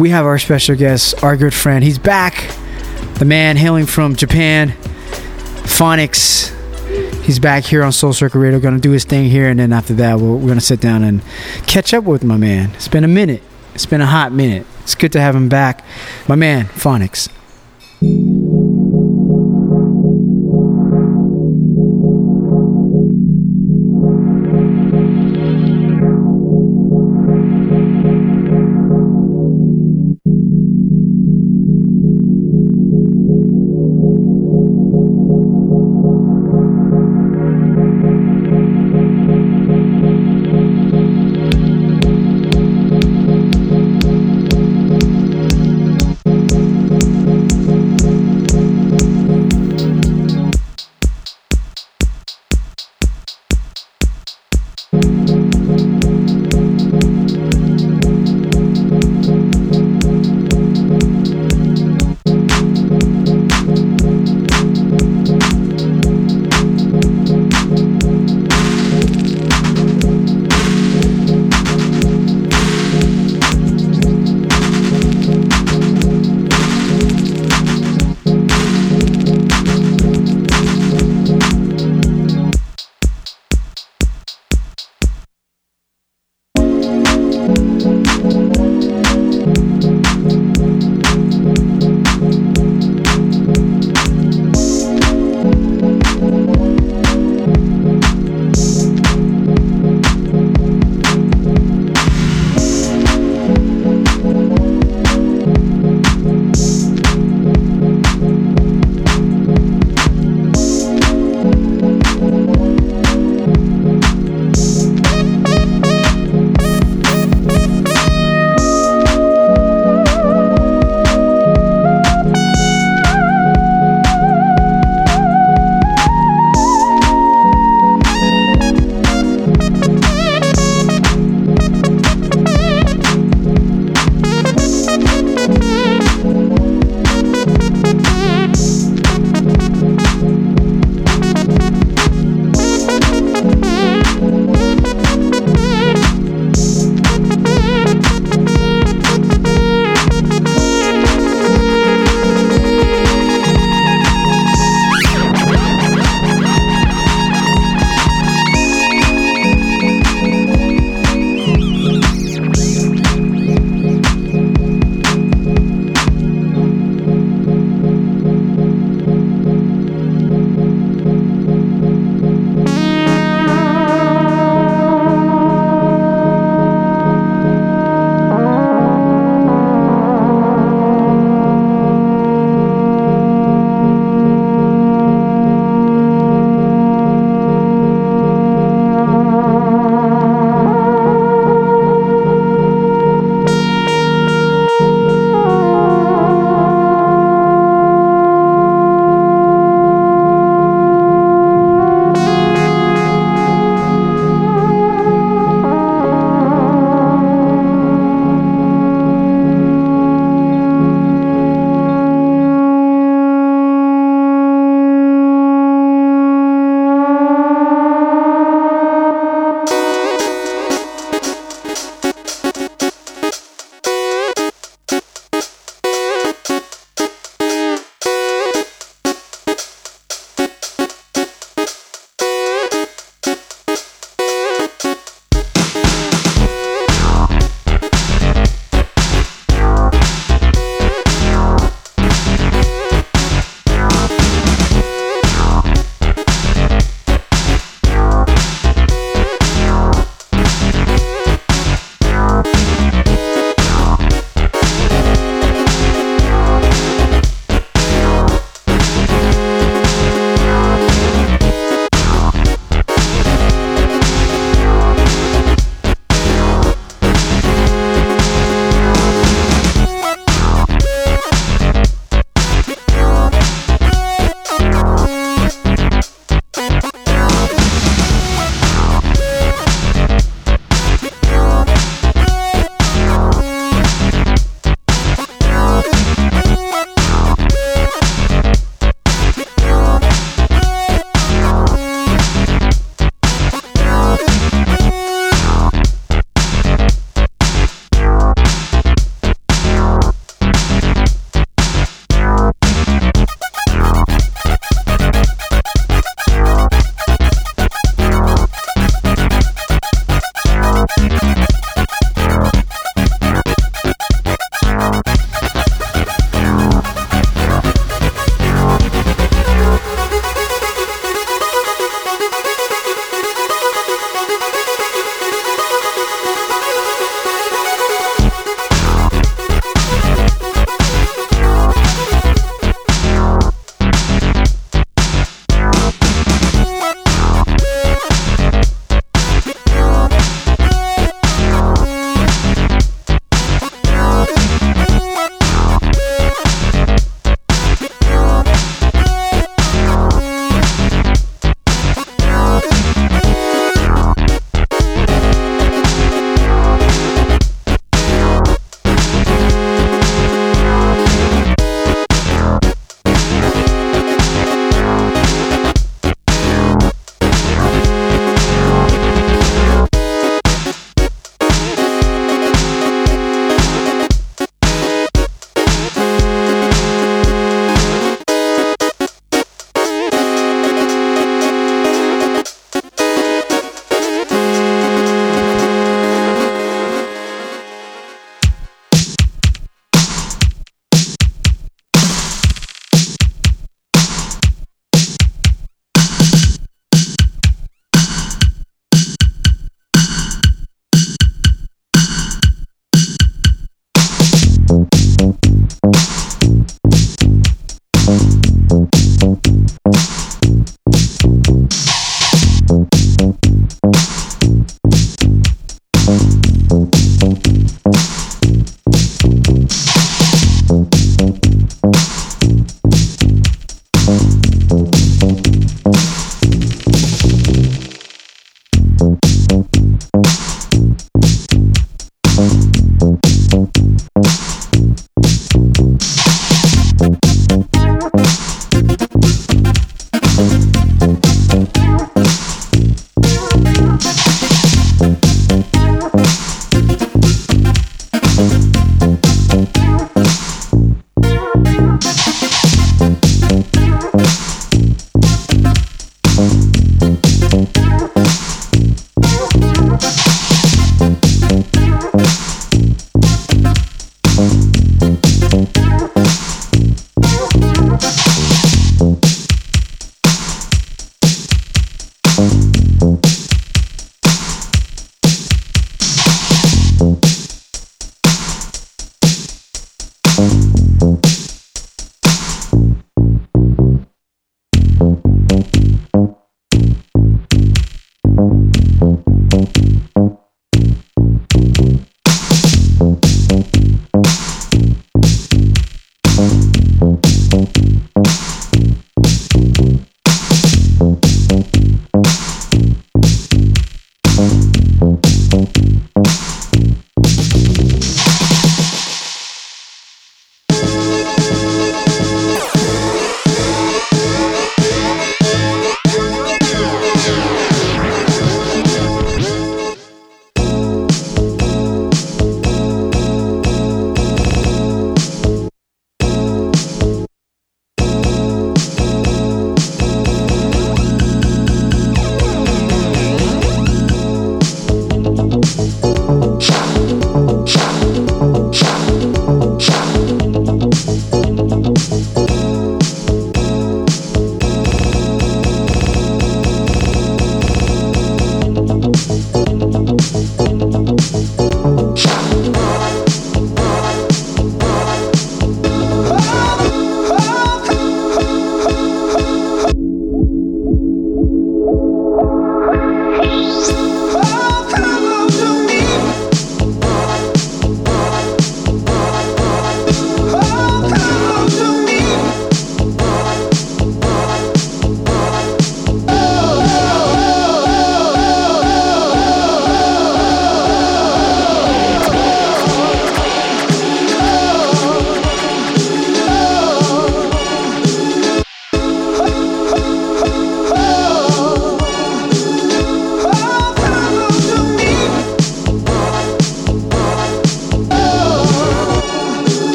We 0.00 0.10
have 0.10 0.26
our 0.26 0.36
special 0.40 0.74
guest, 0.74 1.22
our 1.22 1.36
good 1.36 1.54
friend. 1.54 1.84
He's 1.84 2.00
back. 2.00 2.52
The 3.20 3.24
man 3.24 3.56
hailing 3.56 3.86
from 3.86 4.16
Japan, 4.16 4.70
Foniks. 5.62 6.52
He's 7.22 7.38
back 7.38 7.62
here 7.62 7.84
on 7.84 7.92
Soul 7.92 8.12
Circle 8.12 8.40
Radio, 8.40 8.58
gonna 8.58 8.80
do 8.80 8.90
his 8.90 9.04
thing 9.04 9.30
here, 9.30 9.48
and 9.48 9.60
then 9.60 9.72
after 9.72 9.94
that, 9.94 10.18
we're, 10.18 10.34
we're 10.34 10.48
gonna 10.48 10.60
sit 10.60 10.80
down 10.80 11.04
and 11.04 11.22
catch 11.68 11.94
up 11.94 12.02
with 12.02 12.24
my 12.24 12.36
man. 12.36 12.72
It's 12.74 12.88
been 12.88 13.04
a 13.04 13.08
minute. 13.08 13.44
It's 13.74 13.86
been 13.86 14.00
a 14.00 14.06
hot 14.06 14.32
minute. 14.32 14.66
It's 14.80 14.96
good 14.96 15.12
to 15.12 15.20
have 15.20 15.36
him 15.36 15.48
back. 15.48 15.84
My 16.26 16.34
man, 16.34 16.64
Foniks. 16.64 17.28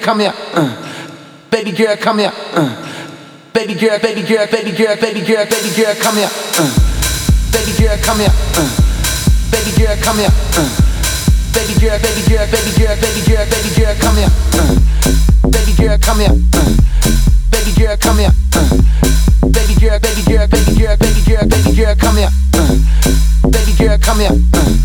Come 0.00 0.20
here. 0.20 0.32
Uh. 0.54 0.76
Baby 1.50 1.72
girl, 1.72 1.96
come 1.96 2.18
here. 2.18 2.32
Uh. 2.32 2.86
Baby 3.52 3.74
girl, 3.74 3.98
baby 3.98 4.22
girl, 4.22 4.46
baby 4.46 4.72
girl, 4.72 4.96
baby 4.96 5.20
girl, 5.20 5.44
baby 5.44 5.70
girl, 5.76 5.94
come 6.00 6.16
here. 6.16 6.30
Uh. 6.56 6.70
Baby 7.52 7.72
girl, 7.78 7.96
come 8.02 8.18
here. 8.20 8.32
Uh. 8.56 8.70
Baby 9.50 9.70
girl, 9.76 9.96
come 10.00 10.18
here. 10.18 10.32
Uh. 10.56 10.68
Baby 11.52 11.74
girl, 11.80 11.98
baby 12.00 12.22
girl, 12.28 12.46
baby 12.48 12.72
girl, 12.78 12.96
baby 12.96 13.20
girl, 13.26 13.44
baby 13.50 13.70
girl, 13.76 13.94
come 14.00 14.16
here. 14.16 14.32
Uh. 14.56 15.50
Baby 15.50 15.72
girl, 15.76 15.98
come 15.98 16.20
here. 16.20 16.34
Uh. 16.54 16.76
Baby 17.50 17.72
girl, 17.76 17.96
come 17.98 18.18
here. 18.18 18.32
Uh. 18.54 18.68
Baby 19.50 19.74
girl, 19.80 19.98
baby 20.00 20.22
girl, 20.24 20.46
baby 20.48 20.72
girl, 20.78 20.96
baby 20.96 21.20
girl, 21.26 21.44
baby 21.48 21.72
girl, 21.76 21.94
come 21.96 22.16
here. 22.16 22.30
Uh. 22.54 23.50
Baby 23.50 23.72
girl, 23.76 23.98
come 23.98 24.20
here. 24.20 24.32
Uh. 24.54 24.76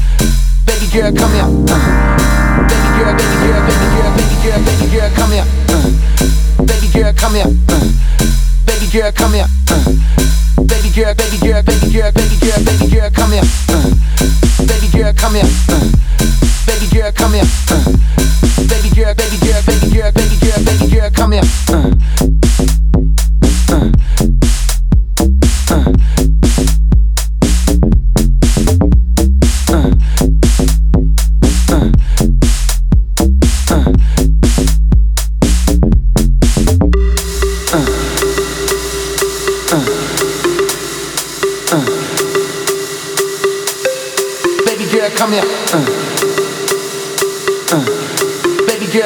Baby 0.66 0.88
girl, 0.92 1.12
come 1.14 1.34
here. 1.34 1.48
Uh. 1.70 2.05
Come 7.26 7.34
here. 7.34 7.58
Uh. 7.70 7.92
Baby 8.68 8.88
girl, 8.92 9.12
come 9.12 9.34
here. 9.34 9.48
Uh. 9.70 9.84
Baby 10.68 10.90
girl, 10.94 11.14
baby 11.16 11.38
girl, 11.38 11.64
baby 11.64 11.92
girl, 11.92 12.12
baby 12.12 12.35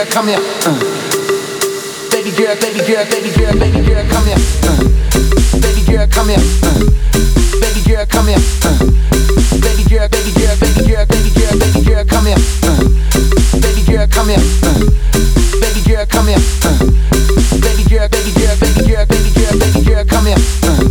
come 0.09 0.27
here. 0.27 0.39
Uh. 0.65 0.73
Baby 2.11 2.31
girl, 2.31 2.55
baby 2.57 2.79
girl, 2.85 3.05
baby 3.05 3.29
girl, 3.35 3.53
baby 3.53 3.85
girl, 3.85 4.03
come 4.09 4.25
here. 4.25 4.41
Uh. 4.65 4.77
Baby 5.61 5.81
girl, 5.85 6.07
come 6.07 6.29
here. 6.29 6.41
Uh. 6.63 6.79
Baby 7.61 7.81
girl, 7.85 8.05
come 8.07 8.27
here. 8.27 8.41
Uh. 8.65 8.77
Baby 9.61 9.83
girl, 9.89 10.07
baby 10.09 10.31
girl, 10.33 10.55
baby 10.57 10.81
girl, 10.87 11.05
baby 11.05 11.29
girl, 11.37 11.53
baby 11.59 11.81
girl, 11.85 12.05
come 12.05 12.25
here. 12.25 12.41
Uh. 12.65 12.79
Baby 13.61 13.81
girl, 13.85 14.07
come 14.07 14.29
here. 14.29 14.41
Uh. 14.65 14.79
Baby 15.61 15.81
girl, 15.85 16.05
come 16.05 16.27
here. 16.27 16.41
Uh. 16.65 16.79
Baby 17.61 17.83
girl, 17.85 18.07
baby 18.09 18.31
girl, 18.33 18.55
baby 18.57 18.81
girl, 18.89 19.05
baby 19.05 19.31
girl, 19.37 19.53
baby 19.59 19.81
girl, 19.85 20.05
come 20.05 20.25
here. 20.25 20.41
Uh. 20.65 20.83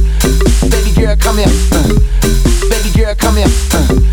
Baby 0.71 0.91
girl, 0.95 1.17
come 1.17 1.39
here. 1.39 1.53
Uh. 1.75 1.91
Baby 2.71 2.91
girl, 2.95 3.15
come 3.17 3.37
here. 3.37 3.51
Uh. 3.75 4.08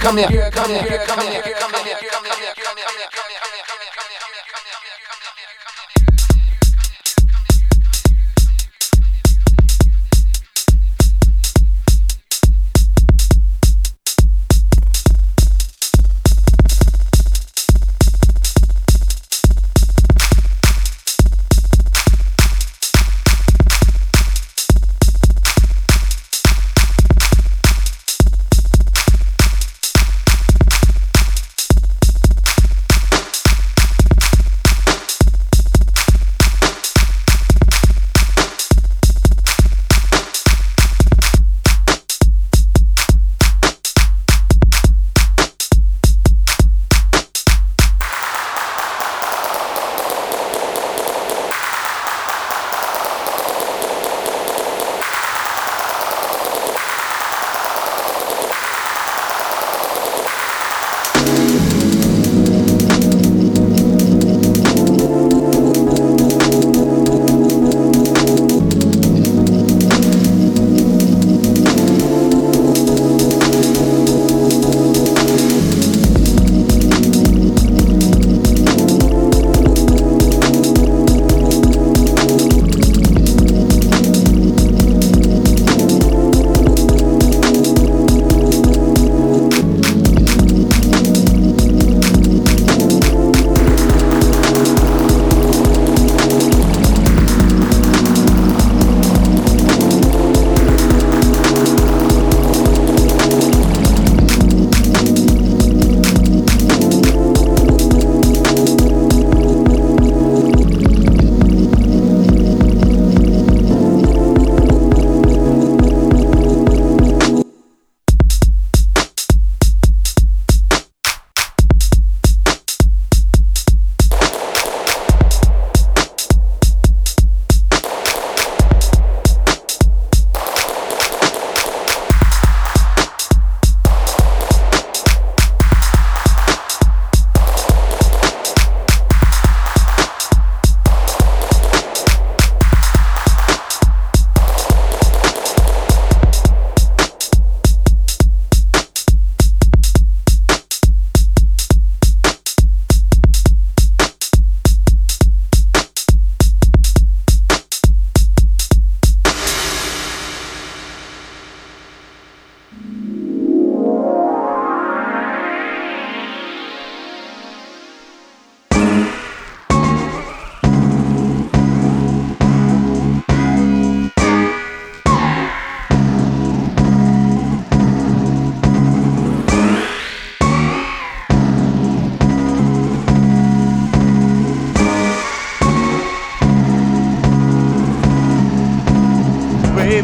Come 0.00 0.16
here, 0.16 0.28
come 0.28 0.30
here, 0.30 0.50
come 0.50 0.70
here, 0.70 1.04
come 1.06 1.20
here, 1.20 1.54
come 1.60 1.84
here. 1.84 1.89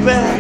bed. 0.07 0.36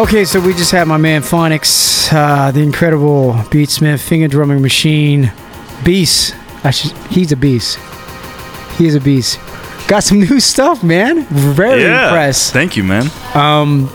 Okay, 0.00 0.24
so 0.24 0.40
we 0.40 0.54
just 0.54 0.72
had 0.72 0.88
my 0.88 0.96
man 0.96 1.20
Foniks, 1.20 2.10
uh, 2.10 2.50
the 2.52 2.60
incredible 2.62 3.32
beatsmith, 3.50 4.00
finger 4.00 4.28
drumming 4.28 4.62
machine, 4.62 5.30
beast. 5.84 6.34
Actually, 6.64 6.94
he's 7.10 7.32
a 7.32 7.36
beast. 7.36 7.78
He 8.78 8.86
is 8.86 8.94
a 8.94 9.00
beast. 9.00 9.38
Got 9.88 10.02
some 10.02 10.20
new 10.28 10.40
stuff, 10.40 10.82
man. 10.82 11.24
Very 11.26 11.82
yeah. 11.82 12.06
impressed. 12.06 12.50
Thank 12.54 12.78
you, 12.78 12.82
man. 12.84 13.10
Um, 13.34 13.90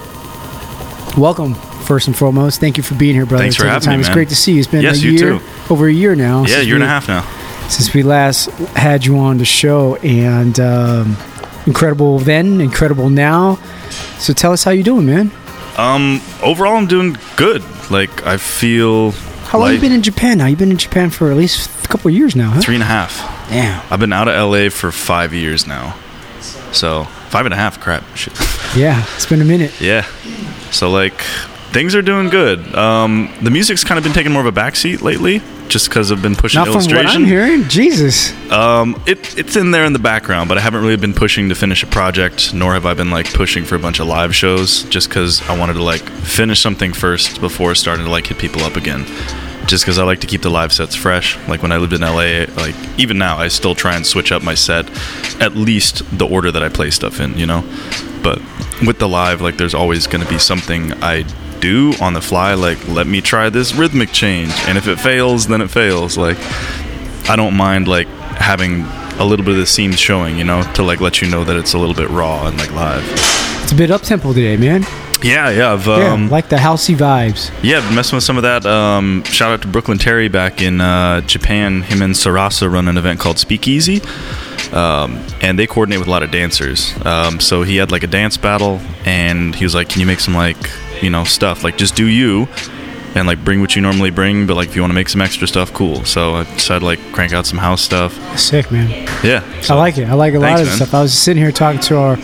welcome 1.18 1.56
first 1.56 2.06
and 2.08 2.16
foremost. 2.16 2.60
Thank 2.60 2.78
you 2.78 2.84
for 2.84 2.94
being 2.94 3.16
here, 3.16 3.26
brother. 3.26 3.44
Thanks 3.44 3.56
for 3.56 3.64
Taking 3.64 3.74
having 3.74 3.86
time. 3.88 4.00
me, 4.00 4.06
It's 4.06 4.14
great 4.14 4.30
to 4.30 4.36
see 4.36 4.54
you. 4.54 4.60
It's 4.60 4.68
been 4.68 4.84
Yes, 4.84 4.98
a 5.02 5.06
you 5.08 5.12
year, 5.14 5.40
over 5.72 5.88
a 5.88 5.92
year 5.92 6.16
now. 6.16 6.42
Yeah, 6.42 6.48
since 6.58 6.68
year 6.68 6.76
and 6.76 6.84
a 6.84 6.86
we- 6.86 6.90
half 6.90 7.08
now. 7.08 7.68
since 7.68 7.92
we 7.96 8.04
last 8.04 8.50
had 8.76 9.08
you 9.08 9.18
on 9.18 9.40
the 9.40 9.46
show, 9.46 9.96
and 9.98 10.60
um, 10.60 11.18
incredible 11.66 12.20
then, 12.20 12.62
incredible 12.62 13.10
now. 13.10 13.56
So 14.20 14.34
tell 14.34 14.52
us 14.52 14.64
how 14.64 14.70
you 14.72 14.84
doing, 14.84 15.08
man. 15.08 15.32
Um, 15.78 16.22
overall, 16.42 16.76
I'm 16.76 16.88
doing 16.88 17.18
good. 17.36 17.64
Like, 17.92 18.26
I 18.26 18.38
feel. 18.38 19.12
How 19.12 19.60
long 19.60 19.68
like 19.70 19.76
you 19.76 19.82
been 19.82 19.92
in 19.92 20.02
Japan 20.02 20.38
now? 20.40 20.48
You've 20.48 20.60
been 20.60 20.72
in 20.72 20.78
Japan 20.78 21.10
for 21.10 21.30
at 21.32 21.38
least 21.38 21.86
a 21.86 21.88
couple 21.88 22.10
of 22.10 22.16
years 22.16 22.36
now, 22.36 22.52
huh? 22.52 22.62
Three 22.62 22.76
and 22.76 22.84
a 22.84 22.88
half. 22.88 23.18
Damn. 23.50 23.82
I've 23.92 24.00
been 24.00 24.14
out 24.14 24.28
of 24.28 24.36
LA 24.52 24.70
for 24.70 24.92
five 24.92 25.34
years 25.34 25.68
now. 25.68 25.96
So, 26.72 27.04
five 27.30 27.46
and 27.46 27.54
a 27.54 27.58
half, 27.58 27.80
crap. 27.80 28.04
Shit. 28.16 28.34
Yeah, 28.76 29.06
it's 29.16 29.26
been 29.26 29.42
a 29.42 29.46
minute. 29.46 29.80
Yeah. 29.80 30.06
So, 30.72 30.90
like, 30.90 31.22
things 31.76 31.94
are 31.94 32.02
doing 32.02 32.30
good. 32.30 32.74
Um, 32.74 33.30
the 33.44 33.52
music's 33.52 33.84
kind 33.84 33.98
of 33.98 34.04
been 34.06 34.14
taking 34.14 34.32
more 34.32 34.40
of 34.40 34.48
a 34.48 34.58
backseat 34.58 35.02
lately, 35.02 35.42
just 35.68 35.90
because 35.90 36.10
I've 36.10 36.22
been 36.22 36.34
pushing 36.34 36.60
Not 36.60 36.68
from 36.68 36.76
what 36.76 36.84
illustration. 36.86 37.24
I'm 37.24 37.28
hearing. 37.28 37.68
Jesus. 37.68 38.32
Um, 38.50 38.96
it, 39.06 39.38
it's 39.38 39.58
in 39.58 39.72
there 39.72 39.84
in 39.84 39.92
the 39.92 40.00
background, 40.00 40.48
but 40.48 40.58
I 40.58 40.62
haven't 40.62 40.84
really 40.84 40.96
been 40.96 41.14
pushing 41.14 41.50
to 41.50 41.56
finish 41.56 41.84
a 41.84 41.88
project, 41.88 42.54
nor 42.54 42.76
have 42.76 42.86
I 42.86 42.94
been 42.94 43.12
like 43.12 43.26
pushing 43.34 43.66
for 43.66 43.76
a 43.76 43.80
bunch 43.80 44.00
of 44.00 44.08
live 44.08 44.34
shows, 44.34 44.84
just 44.84 45.10
because 45.10 45.42
I 45.50 45.60
wanted 45.60 45.74
to 45.74 45.84
like 45.84 46.02
finish 46.02 46.62
something 46.62 46.94
first 46.94 47.42
before 47.42 47.76
starting 47.76 48.06
to 48.06 48.12
like 48.12 48.28
hit 48.28 48.38
people 48.38 48.64
up 48.64 48.78
again. 48.78 49.06
Just 49.68 49.84
because 49.84 50.00
I 50.00 50.06
like 50.06 50.22
to 50.22 50.28
keep 50.28 50.44
the 50.44 50.50
live 50.50 50.72
sets 50.72 50.96
fresh. 50.96 51.38
Like 51.50 51.62
when 51.62 51.74
I 51.74 51.78
lived 51.78 51.92
in 51.92 52.02
LA, 52.02 52.46
like 52.56 52.76
even 52.98 53.18
now, 53.18 53.36
I 53.38 53.50
still 53.50 53.76
try 53.76 53.98
and 53.98 54.08
switch 54.08 54.32
up 54.32 54.44
my 54.44 54.54
set, 54.54 54.90
at 55.42 55.58
least 55.58 56.04
the 56.18 56.26
order 56.26 56.52
that 56.52 56.64
I 56.64 56.70
play 56.70 56.90
stuff 56.90 57.20
in, 57.20 57.38
you 57.38 57.48
know. 57.48 57.68
But 58.24 58.40
with 58.88 59.00
the 59.00 59.10
live, 59.10 59.42
like 59.42 59.58
there's 59.58 59.74
always 59.74 60.08
going 60.08 60.24
to 60.24 60.30
be 60.30 60.40
something 60.40 60.94
I 61.04 61.26
do 61.66 61.94
on 62.00 62.14
the 62.14 62.22
fly. 62.22 62.54
Like 62.54 62.88
let 62.88 63.08
me 63.08 63.22
try 63.22 63.50
this 63.50 63.74
rhythmic 63.74 64.12
change, 64.12 64.54
and 64.68 64.78
if 64.78 64.88
it 64.88 65.00
fails, 65.00 65.48
then 65.48 65.62
it 65.62 65.70
fails. 65.70 66.18
Like 66.18 66.38
I 67.30 67.36
don't 67.36 67.56
mind 67.56 67.88
like 67.88 68.08
having 68.38 68.82
a 69.18 69.26
little 69.26 69.46
bit 69.46 69.54
of 69.54 69.60
the 69.60 69.66
seams 69.66 70.00
showing, 70.00 70.38
you 70.38 70.44
know, 70.44 70.62
to 70.74 70.84
like 70.84 71.02
let 71.02 71.22
you 71.22 71.30
know 71.30 71.44
that 71.44 71.56
it's 71.56 71.74
a 71.74 71.78
little 71.78 71.96
bit 71.96 72.10
raw 72.10 72.48
and 72.48 72.58
like 72.58 72.72
live. 72.74 73.04
It's 73.64 73.72
a 73.72 73.76
bit 73.76 73.90
up 73.90 74.02
tempo 74.02 74.34
today, 74.34 74.58
man. 74.58 74.84
Yeah, 75.24 75.50
yeah, 75.50 75.74
I've 75.74 75.88
yeah, 75.88 76.14
um, 76.14 76.30
like 76.30 76.50
the 76.50 76.58
housey 76.58 76.96
vibes. 76.96 77.52
yeah, 77.64 77.80
messing 77.96 78.18
with 78.18 78.24
some 78.24 78.38
of 78.38 78.44
that. 78.44 78.66
Um, 78.66 79.24
shout 79.24 79.52
out 79.52 79.62
to 79.64 79.68
Brooklyn 79.68 79.98
Terry 79.98 80.28
back 80.28 80.62
in 80.62 80.82
uh, 80.82 81.22
Japan. 81.22 81.82
Him 81.82 82.02
and 82.04 82.14
Sarasa 82.14 82.72
run 82.72 82.88
an 82.88 82.98
event 82.98 83.20
called 83.20 83.40
Speakeasy, 83.40 84.02
um, 84.72 85.26
and 85.42 85.58
they 85.58 85.66
coordinate 85.66 86.00
with 86.00 86.10
a 86.10 86.12
lot 86.12 86.22
of 86.22 86.30
dancers. 86.30 86.94
Um, 87.06 87.40
so 87.40 87.64
he 87.64 87.78
had 87.78 87.92
like 87.92 88.04
a 88.04 88.08
dance 88.08 88.38
battle, 88.38 88.82
and 89.06 89.56
he 89.56 89.64
was 89.64 89.74
like, 89.74 89.90
"Can 89.90 90.02
you 90.02 90.06
make 90.06 90.20
some 90.20 90.36
like 90.36 90.70
you 91.02 91.10
know 91.10 91.24
stuff? 91.24 91.64
Like 91.64 91.78
just 91.78 91.96
do 91.96 92.06
you." 92.06 92.48
And 93.18 93.28
like 93.28 93.42
bring 93.46 93.62
what 93.62 93.78
you 93.78 93.82
normally 93.82 94.10
bring, 94.10 94.46
but 94.46 94.56
like 94.58 94.68
if 94.68 94.76
you 94.76 94.82
want 94.82 94.92
to 94.92 94.96
make 94.96 95.08
some 95.08 95.22
extra 95.22 95.48
stuff, 95.48 95.72
cool. 95.72 96.04
So 96.04 96.36
I 96.36 96.44
decided 96.44 96.82
to 96.82 96.86
like 96.86 97.00
crank 97.14 97.32
out 97.32 97.46
some 97.46 97.58
house 97.60 97.82
stuff. 97.82 98.14
Sick, 98.38 98.70
man. 98.74 98.90
Yeah, 99.24 99.42
I 99.70 99.74
like 99.76 99.98
it. 99.98 100.10
I 100.10 100.14
like 100.16 100.34
a 100.34 100.40
lot 100.40 100.60
of 100.60 100.68
man. 100.68 100.76
stuff. 100.76 100.94
I 100.94 101.02
was 101.02 101.18
sitting 101.18 101.42
here 101.42 101.54
talking 101.54 101.80
to 101.82 101.98
our 101.98 102.18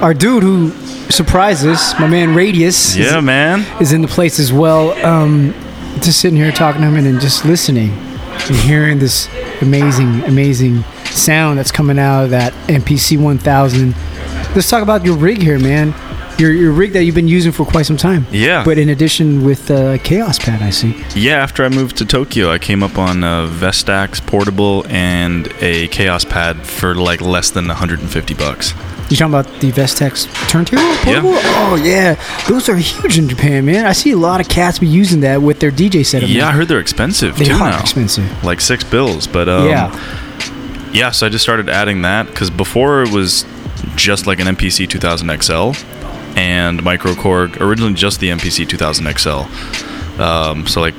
our 0.00 0.14
dude 0.14 0.44
who 0.44 0.70
surprised 1.10 1.66
us, 1.66 1.98
my 1.98 2.06
man 2.06 2.32
Radius. 2.36 2.90
is- 2.90 3.10
Yeah, 3.10 3.18
man. 3.20 3.66
Is 3.82 3.92
in 3.92 4.02
the 4.02 4.08
place 4.08 4.38
as 4.38 4.52
well. 4.52 4.92
Um, 5.04 5.52
just 6.00 6.20
sitting 6.20 6.36
here 6.38 6.52
talking 6.52 6.80
to 6.82 6.86
him 6.86 6.94
and 6.94 7.04
then 7.06 7.18
just 7.18 7.44
listening 7.44 7.90
and 7.90 8.54
hearing 8.56 9.00
this 9.00 9.28
amazing, 9.60 10.22
amazing 10.26 10.84
sound 11.06 11.58
that's 11.58 11.72
coming 11.72 11.98
out 11.98 12.22
of 12.26 12.30
that 12.30 12.52
MPC 12.68 13.18
1000. 13.18 13.94
Let's 14.54 14.70
talk 14.70 14.84
about 14.84 15.04
your 15.04 15.16
rig 15.16 15.42
here, 15.42 15.58
man. 15.58 15.92
Your, 16.40 16.52
your 16.52 16.72
rig 16.72 16.92
that 16.94 17.04
you've 17.04 17.14
been 17.14 17.28
using 17.28 17.52
for 17.52 17.66
quite 17.66 17.84
some 17.84 17.98
time. 17.98 18.26
Yeah. 18.30 18.64
But 18.64 18.78
in 18.78 18.88
addition 18.88 19.44
with 19.44 19.70
uh, 19.70 19.98
Kaoss 19.98 20.40
Pad, 20.40 20.62
I 20.62 20.70
see. 20.70 20.96
Yeah, 21.14 21.34
after 21.36 21.64
I 21.64 21.68
moved 21.68 21.98
to 21.98 22.06
Tokyo, 22.06 22.50
I 22.50 22.58
came 22.58 22.82
up 22.82 22.96
on 22.96 23.22
a 23.22 23.46
Vestax 23.46 24.24
portable 24.26 24.86
and 24.88 25.48
a 25.60 25.88
Kaoss 25.88 26.26
Pad 26.28 26.66
for 26.66 26.94
like 26.94 27.20
less 27.20 27.50
than 27.50 27.66
150 27.68 28.34
bucks. 28.34 28.72
You 29.10 29.16
talking 29.16 29.34
about 29.34 29.60
the 29.60 29.70
Vestax 29.72 30.26
turntable 30.48 30.82
portable? 31.02 31.32
Oh 31.34 31.78
yeah, 31.84 32.14
those 32.48 32.68
are 32.68 32.76
huge 32.76 33.18
in 33.18 33.28
Japan, 33.28 33.66
man. 33.66 33.84
I 33.84 33.92
see 33.92 34.12
a 34.12 34.16
lot 34.16 34.40
of 34.40 34.48
cats 34.48 34.78
be 34.78 34.86
using 34.86 35.20
that 35.20 35.42
with 35.42 35.58
their 35.60 35.72
DJ 35.72 36.06
setup. 36.06 36.30
Yeah, 36.30 36.46
I 36.48 36.52
heard 36.52 36.68
they're 36.68 36.78
expensive 36.80 37.36
They 37.36 37.46
too 37.46 37.54
are 37.54 37.70
now. 37.70 37.80
expensive. 37.80 38.44
Like 38.44 38.60
six 38.60 38.82
bills, 38.84 39.26
but 39.26 39.48
um, 39.48 39.68
Yeah. 39.68 40.90
yeah. 40.92 41.10
So 41.10 41.26
I 41.26 41.28
just 41.28 41.42
started 41.42 41.68
adding 41.68 42.02
that 42.02 42.28
because 42.28 42.50
before 42.50 43.02
it 43.02 43.10
was 43.10 43.44
just 43.96 44.26
like 44.28 44.38
an 44.38 44.46
MPC 44.46 44.88
2000 44.88 45.42
XL 45.42 45.72
and 46.40 46.82
Micro 46.82 47.12
Korg. 47.12 47.60
Originally 47.60 47.92
just 47.94 48.18
the 48.20 48.28
MPC 48.30 48.66
2000 48.68 49.18
XL. 49.18 49.30
Um, 50.22 50.66
so 50.66 50.80
like 50.80 50.94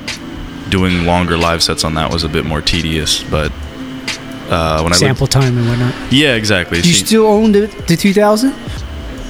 doing 0.69 1.05
longer 1.05 1.37
live 1.37 1.61
sets 1.63 1.83
on 1.83 1.95
that 1.95 2.11
was 2.11 2.23
a 2.23 2.29
bit 2.29 2.45
more 2.45 2.61
tedious, 2.61 3.23
but 3.23 3.51
uh, 4.49 4.81
when 4.81 4.93
I 4.93 4.97
sample 4.97 5.27
time 5.27 5.57
and 5.57 5.67
whatnot. 5.67 5.93
yeah, 6.13 6.35
exactly. 6.35 6.81
Do 6.81 6.87
you 6.87 6.93
See- 6.95 7.05
still 7.05 7.25
own 7.27 7.51
the, 7.51 7.67
the 7.87 7.95
2000? 7.95 8.53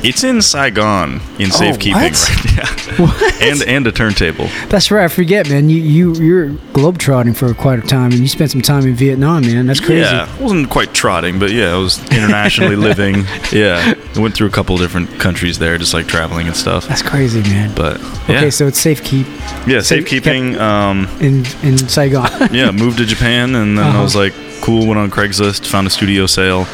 It's 0.04 0.24
in 0.24 0.42
Saigon 0.42 1.22
in 1.38 1.50
Oh, 1.52 1.56
safekeeping, 1.56 1.94
what? 2.02 2.12
right? 2.12 2.56
Yeah. 2.58 2.68
And 3.42 3.64
and 3.64 3.88
a 3.88 3.92
turntable. 3.92 4.48
That's 4.70 4.92
right. 4.92 5.06
I 5.06 5.08
forget, 5.08 5.50
man. 5.50 5.70
You 5.70 5.78
you 5.82 6.14
you're 6.16 6.50
globetrotting 6.74 7.36
for 7.36 7.54
quite 7.56 7.80
a 7.80 7.88
time, 7.88 8.12
and 8.12 8.20
you 8.22 8.28
spent 8.28 8.52
some 8.52 8.62
time 8.62 8.86
in 8.86 8.94
Vietnam, 8.94 9.42
man. 9.44 9.66
That's 9.66 9.80
crazy. 9.80 10.02
Yeah, 10.02 10.28
I 10.38 10.42
wasn't 10.42 10.70
quite 10.70 10.94
trotting, 10.94 11.40
but 11.40 11.52
yeah, 11.52 11.74
I 11.74 11.78
was 11.78 11.98
internationally 12.12 12.76
living. 12.90 13.26
Yeah, 13.52 13.94
I 14.16 14.20
went 14.20 14.36
through 14.36 14.48
a 14.48 14.52
couple 14.52 14.78
different 14.78 15.10
countries 15.20 15.58
there, 15.58 15.78
just 15.80 15.94
like 15.94 16.08
traveling 16.08 16.48
and 16.48 16.56
stuff. 16.56 16.88
That's 16.88 17.02
crazy, 17.02 17.42
man. 17.42 17.74
But 17.76 18.00
yeah, 18.28 18.38
Okay, 18.38 18.52
so 18.52 18.68
it's 18.68 18.84
safekeep 18.84 19.26
yeah, 19.68 19.82
safekeeping. 19.82 20.60
Um, 20.60 21.08
in 21.20 21.46
in 21.64 21.78
Saigon. 21.78 22.30
yeah, 22.54 22.70
moved 22.72 22.98
to 23.00 23.06
Japan, 23.06 23.56
and 23.56 23.78
then 23.78 23.86
I 23.86 23.90
Uh-huh. 23.90 24.04
was 24.04 24.16
like, 24.16 24.34
cool. 24.62 24.86
Went 24.86 25.00
on 25.00 25.10
Craigslist, 25.10 25.66
found 25.66 25.88
a 25.88 25.90
studio 25.90 26.28
sale. 26.28 26.66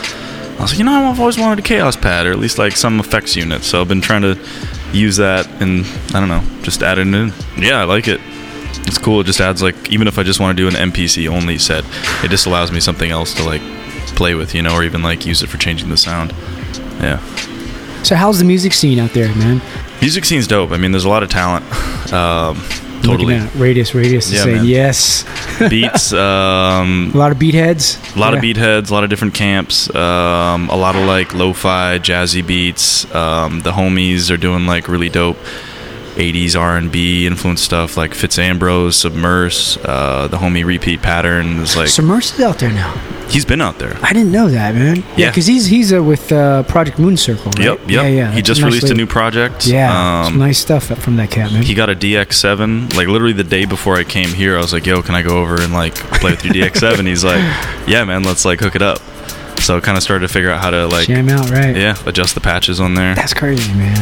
I 0.57 0.61
was 0.61 0.71
like, 0.71 0.79
you 0.79 0.85
know, 0.85 1.09
I've 1.09 1.19
always 1.19 1.37
wanted 1.37 1.59
a 1.59 1.67
Kaoss 1.67 2.01
Pad, 2.01 2.25
or 2.25 2.31
at 2.31 2.39
least 2.39 2.57
like 2.57 2.75
some 2.75 2.99
effects 2.99 3.35
unit. 3.35 3.63
So 3.63 3.79
I've 3.79 3.87
been 3.87 4.01
trying 4.01 4.23
to 4.23 4.39
use 4.91 5.17
that, 5.17 5.45
and 5.61 5.85
I 6.15 6.19
don't 6.19 6.29
know, 6.29 6.43
just 6.63 6.81
add 6.81 6.97
it 6.97 7.07
in. 7.07 7.31
Yeah, 7.57 7.79
I 7.79 7.83
like 7.83 8.07
it. 8.07 8.19
It's 8.87 8.97
cool. 8.97 9.21
It 9.21 9.25
just 9.25 9.39
adds 9.39 9.61
like, 9.61 9.91
even 9.91 10.07
if 10.07 10.17
I 10.17 10.23
just 10.23 10.39
want 10.39 10.57
to 10.57 10.63
do 10.63 10.67
an 10.67 10.91
MPC 10.91 11.27
only 11.29 11.57
set, 11.57 11.83
it 12.23 12.29
just 12.29 12.45
allows 12.47 12.71
me 12.71 12.79
something 12.79 13.11
else 13.11 13.33
to 13.35 13.43
like 13.43 13.61
play 14.15 14.33
with, 14.33 14.55
you 14.55 14.61
know, 14.63 14.73
or 14.73 14.83
even 14.83 15.03
like 15.03 15.25
use 15.25 15.43
it 15.43 15.47
for 15.47 15.57
changing 15.57 15.89
the 15.89 15.97
sound. 15.97 16.31
Yeah. 16.99 17.19
so 18.01 18.15
how's 18.15 18.39
the 18.39 18.45
music 18.45 18.73
scene 18.73 18.97
out 18.97 19.11
there, 19.11 19.27
man? 19.35 19.61
Music 20.01 20.25
scene's 20.25 20.47
dope. 20.47 20.71
I 20.71 20.77
mean, 20.77 20.91
there's 20.91 21.05
a 21.05 21.09
lot 21.09 21.23
of 21.23 21.29
talent. 21.29 21.65
Um, 22.07 22.55
totally. 23.07 23.35
Looking 23.35 23.47
at 23.49 23.55
radius, 23.55 23.95
radius, 23.95 24.27
is 24.27 24.33
Yeah, 24.33 24.43
saying 24.43 24.55
man. 24.57 24.65
yes. 24.65 25.25
Beats. 25.69 26.13
Um, 26.13 27.11
a 27.15 27.17
lot 27.17 27.31
of 27.31 27.39
beat 27.39 27.53
heads. 27.55 27.97
A 28.15 28.19
lot 28.19 28.33
of 28.33 28.41
beat 28.41 28.57
heads, 28.57 28.89
a 28.89 28.93
lot 28.93 29.03
of 29.03 29.09
different 29.09 29.33
camps, 29.33 29.93
um, 29.95 30.69
a 30.69 30.75
lot 30.75 30.95
of 30.95 31.03
like 31.05 31.33
lo-fi, 31.33 31.97
jazzy 31.99 32.45
beats. 32.45 33.05
Um, 33.15 33.61
the 33.61 33.71
homies 33.71 34.29
are 34.31 34.37
doing 34.37 34.65
like 34.67 34.87
really 34.87 35.09
dope 35.09 35.37
80s 36.17 36.59
R&B 36.59 37.25
influenced 37.27 37.63
stuff 37.63 37.95
like 37.97 38.13
Fitz 38.13 38.37
Ambrose, 38.39 38.95
Submerse, 38.97 39.77
uh, 39.85 40.27
the 40.27 40.37
homie 40.37 40.65
Repeat 40.65 41.01
Pattern 41.01 41.59
is 41.59 41.75
like 41.75 41.87
Submerse 41.89 42.33
is 42.33 42.39
out 42.41 42.59
there 42.59 42.71
now. 42.71 42.91
he's 43.29 43.45
been 43.45 43.61
out 43.61 43.77
there. 43.79 43.95
I 44.01 44.13
didn't 44.13 44.31
know 44.31 44.49
that, 44.49 44.73
man. 44.75 45.03
Yeah. 45.15 45.29
because 45.29 45.45
he's 45.45 45.65
he's 45.67 45.93
uh, 45.93 46.01
with 46.01 46.31
uh, 46.31 46.63
Project 46.63 46.97
Moon 46.99 47.17
Circle, 47.17 47.51
right? 47.51 47.65
Yep, 47.65 47.79
yep. 47.81 47.89
Yeah, 47.89 48.07
yeah. 48.07 48.31
He 48.31 48.41
just 48.41 48.61
Nice 48.61 48.65
released 48.73 48.89
a 48.89 48.95
new 48.95 49.05
project. 49.05 49.67
Yeah, 49.67 50.23
some 50.25 50.33
Um, 50.33 50.39
nice 50.39 50.57
stuff 50.59 50.85
from 50.87 51.17
that 51.17 51.29
cat, 51.31 51.51
man. 51.51 51.63
he 51.63 51.73
got 51.75 51.89
a 51.89 51.95
DX7. 51.95 52.95
Like 52.95 53.07
literally 53.07 53.33
the 53.33 53.43
day 53.43 53.65
before 53.65 53.95
I 53.97 54.03
came 54.03 54.29
here, 54.29 54.57
I 54.57 54.61
was 54.61 54.73
like, 54.73 54.85
"Yo, 54.85 55.01
can 55.01 55.15
I 55.15 55.21
go 55.21 55.37
over 55.37 55.61
and 55.61 55.71
like 55.73 55.95
play 55.95 56.31
with 56.31 56.43
your 56.45 56.53
DX7?" 56.55 57.05
He's 57.05 57.23
like, 57.23 57.41
"Yeah, 57.87 58.03
man, 58.05 58.23
let's 58.23 58.43
like 58.45 58.59
hook 58.59 58.75
it 58.75 58.81
up." 58.81 58.99
So 59.59 59.81
kind 59.81 59.97
of 59.97 60.03
started 60.03 60.27
to 60.27 60.33
figure 60.33 60.49
out 60.51 60.61
how 60.61 60.69
to 60.71 60.87
like 60.87 61.07
Jam 61.07 61.29
out, 61.29 61.49
right? 61.49 61.75
Yeah, 61.75 61.95
adjust 62.05 62.35
the 62.35 62.41
patches 62.41 62.79
on 62.79 62.93
there. 62.95 63.15
That's 63.15 63.33
crazy, 63.33 63.71
man. 63.73 63.97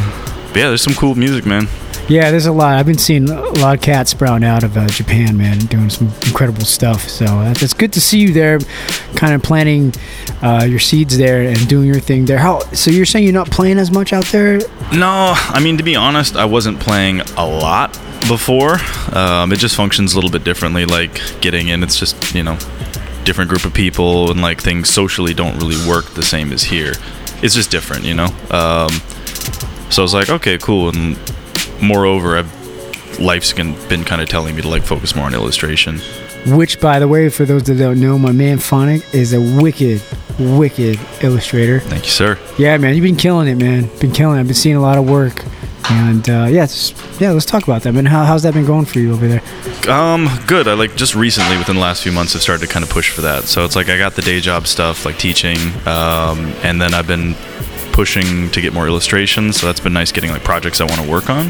But 0.55 0.61
yeah, 0.61 0.67
there's 0.69 0.83
some 0.83 0.93
cool 0.93 1.15
music, 1.15 1.45
man. 1.45 1.67
Yeah, 2.07 2.31
there's 2.31 2.45
a 2.45 2.51
lot. 2.53 2.77
I've 2.77 2.85
been 2.85 2.97
seeing 2.97 3.29
a 3.29 3.41
lot 3.59 3.75
of 3.75 3.81
cats 3.81 4.11
sprouting 4.11 4.47
out 4.47 4.63
of 4.63 4.77
uh, 4.77 4.87
Japan, 4.87 5.35
man, 5.35 5.59
doing 5.59 5.89
some 5.89 6.07
incredible 6.25 6.63
stuff. 6.63 7.09
So 7.09 7.25
that's 7.25 7.61
it's 7.61 7.73
good 7.73 7.91
to 7.91 7.99
see 7.99 8.19
you 8.19 8.31
there, 8.31 8.59
kind 9.17 9.33
of 9.33 9.43
planting 9.43 9.93
uh, 10.41 10.63
your 10.63 10.79
seeds 10.79 11.17
there 11.17 11.41
and 11.41 11.67
doing 11.67 11.87
your 11.87 11.99
thing 11.99 12.23
there. 12.23 12.37
How? 12.37 12.59
So 12.71 12.89
you're 12.89 13.05
saying 13.05 13.25
you're 13.25 13.33
not 13.33 13.51
playing 13.51 13.77
as 13.79 13.91
much 13.91 14.13
out 14.13 14.23
there? 14.27 14.59
No, 14.93 15.33
I 15.35 15.59
mean 15.61 15.75
to 15.75 15.83
be 15.83 15.97
honest, 15.97 16.37
I 16.37 16.45
wasn't 16.45 16.79
playing 16.79 17.19
a 17.19 17.45
lot 17.45 17.91
before. 18.29 18.77
Um, 19.11 19.51
it 19.51 19.57
just 19.57 19.75
functions 19.75 20.13
a 20.13 20.15
little 20.15 20.31
bit 20.31 20.45
differently. 20.45 20.85
Like 20.85 21.19
getting 21.41 21.67
in, 21.67 21.83
it's 21.83 21.99
just 21.99 22.33
you 22.33 22.43
know, 22.43 22.57
different 23.25 23.49
group 23.49 23.65
of 23.65 23.73
people 23.73 24.31
and 24.31 24.41
like 24.41 24.61
things 24.61 24.89
socially 24.89 25.33
don't 25.33 25.57
really 25.57 25.85
work 25.85 26.05
the 26.11 26.23
same 26.23 26.53
as 26.53 26.63
here. 26.63 26.93
It's 27.43 27.55
just 27.55 27.71
different, 27.71 28.05
you 28.05 28.13
know. 28.13 28.33
Um, 28.51 29.01
so 29.95 30.01
I 30.01 30.03
was 30.03 30.13
like, 30.13 30.29
okay, 30.29 30.57
cool. 30.57 30.89
And 30.89 31.17
moreover, 31.81 32.37
I've 32.37 33.17
life's 33.17 33.53
been, 33.53 33.75
been 33.87 34.03
kind 34.03 34.21
of 34.21 34.27
telling 34.27 34.53
me 34.53 34.61
to 34.61 34.67
like 34.67 34.83
focus 34.83 35.15
more 35.15 35.25
on 35.25 35.33
illustration. 35.33 35.99
Which, 36.47 36.81
by 36.81 36.99
the 36.99 37.07
way, 37.07 37.29
for 37.29 37.45
those 37.45 37.63
that 37.63 37.77
don't 37.77 38.01
know, 38.01 38.19
my 38.19 38.33
man 38.33 38.57
Phonic 38.57 39.03
is 39.15 39.31
a 39.31 39.39
wicked, 39.39 40.01
wicked 40.37 40.99
illustrator. 41.23 41.79
Thank 41.79 42.03
you, 42.03 42.11
sir. 42.11 42.37
Yeah, 42.57 42.75
man, 42.77 42.93
you've 42.93 43.03
been 43.03 43.15
killing 43.15 43.47
it, 43.47 43.55
man. 43.55 43.89
Been 43.99 44.11
killing 44.11 44.35
it. 44.35 44.41
I've 44.41 44.47
been 44.47 44.55
seeing 44.55 44.75
a 44.75 44.81
lot 44.81 44.97
of 44.97 45.09
work. 45.09 45.45
And 45.89 46.27
uh, 46.29 46.47
yeah, 46.49 46.67
yeah, 47.19 47.31
let's 47.31 47.45
talk 47.45 47.63
about 47.63 47.83
that, 47.83 47.93
man. 47.93 48.05
How, 48.05 48.25
how's 48.25 48.43
that 48.43 48.53
been 48.53 48.65
going 48.65 48.83
for 48.83 48.99
you 48.99 49.13
over 49.13 49.29
there? 49.29 49.89
Um, 49.89 50.27
good. 50.45 50.67
I 50.67 50.73
like 50.73 50.97
just 50.97 51.15
recently, 51.15 51.57
within 51.57 51.75
the 51.75 51.81
last 51.81 52.03
few 52.03 52.11
months, 52.11 52.35
I've 52.35 52.41
started 52.41 52.67
to 52.67 52.73
kind 52.73 52.83
of 52.83 52.89
push 52.89 53.11
for 53.11 53.21
that. 53.21 53.45
So 53.45 53.63
it's 53.63 53.77
like 53.77 53.87
I 53.87 53.97
got 53.97 54.15
the 54.15 54.23
day 54.23 54.41
job 54.41 54.67
stuff, 54.67 55.05
like 55.05 55.17
teaching, 55.17 55.57
um, 55.87 56.47
and 56.63 56.81
then 56.81 56.93
I've 56.93 57.07
been 57.07 57.33
pushing 57.95 58.51
to 58.51 58.59
get 58.59 58.73
more 58.73 58.87
illustrations. 58.87 59.57
So 59.57 59.67
that's 59.67 59.79
been 59.79 59.93
nice 59.93 60.11
getting 60.11 60.29
like 60.29 60.43
projects 60.43 60.81
I 60.81 60.83
want 60.83 60.99
to 60.99 61.09
work 61.09 61.29
on. 61.29 61.45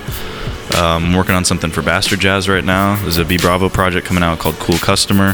Um, 0.75 1.05
I'm 1.05 1.13
working 1.15 1.33
on 1.33 1.43
something 1.43 1.71
for 1.71 1.81
Bastard 1.81 2.19
Jazz 2.19 2.47
right 2.47 2.63
now. 2.63 3.01
There's 3.01 3.17
a 3.17 3.25
B 3.25 3.37
Bravo 3.37 3.67
project 3.67 4.05
coming 4.05 4.21
out 4.21 4.37
called 4.37 4.55
Cool 4.55 4.77
Customer. 4.77 5.33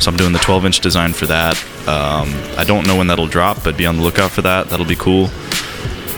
So 0.00 0.10
I'm 0.10 0.16
doing 0.16 0.32
the 0.32 0.40
12 0.40 0.66
inch 0.66 0.80
design 0.80 1.12
for 1.12 1.26
that. 1.26 1.56
Um, 1.86 2.34
I 2.58 2.64
don't 2.64 2.88
know 2.88 2.96
when 2.96 3.06
that'll 3.06 3.28
drop, 3.28 3.62
but 3.62 3.76
be 3.76 3.86
on 3.86 3.98
the 3.98 4.02
lookout 4.02 4.32
for 4.32 4.42
that. 4.42 4.68
That'll 4.68 4.84
be 4.84 4.96
cool. 4.96 5.30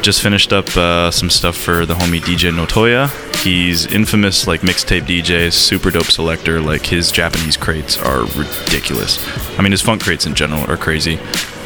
Just 0.02 0.22
finished 0.22 0.52
up 0.52 0.74
uh, 0.77 1.10
some 1.10 1.28
stuff 1.28 1.56
for 1.56 1.85
the 1.85 1.94
homie 1.94 2.20
DJ 2.20 2.51
Notoya. 2.52 3.09
He's 3.44 3.86
infamous 3.86 4.47
like 4.47 4.62
mixtape 4.62 5.02
DJ, 5.02 5.52
super 5.52 5.90
dope 5.90 6.05
selector. 6.05 6.60
Like 6.60 6.86
his 6.86 7.12
Japanese 7.12 7.56
crates 7.56 7.98
are 7.98 8.24
ridiculous. 8.36 9.18
I 9.59 9.62
mean 9.62 9.72
his 9.72 9.82
funk 9.82 10.02
crates 10.02 10.27
in 10.27 10.35
general 10.35 10.68
are 10.70 10.77
crazy. 10.77 11.18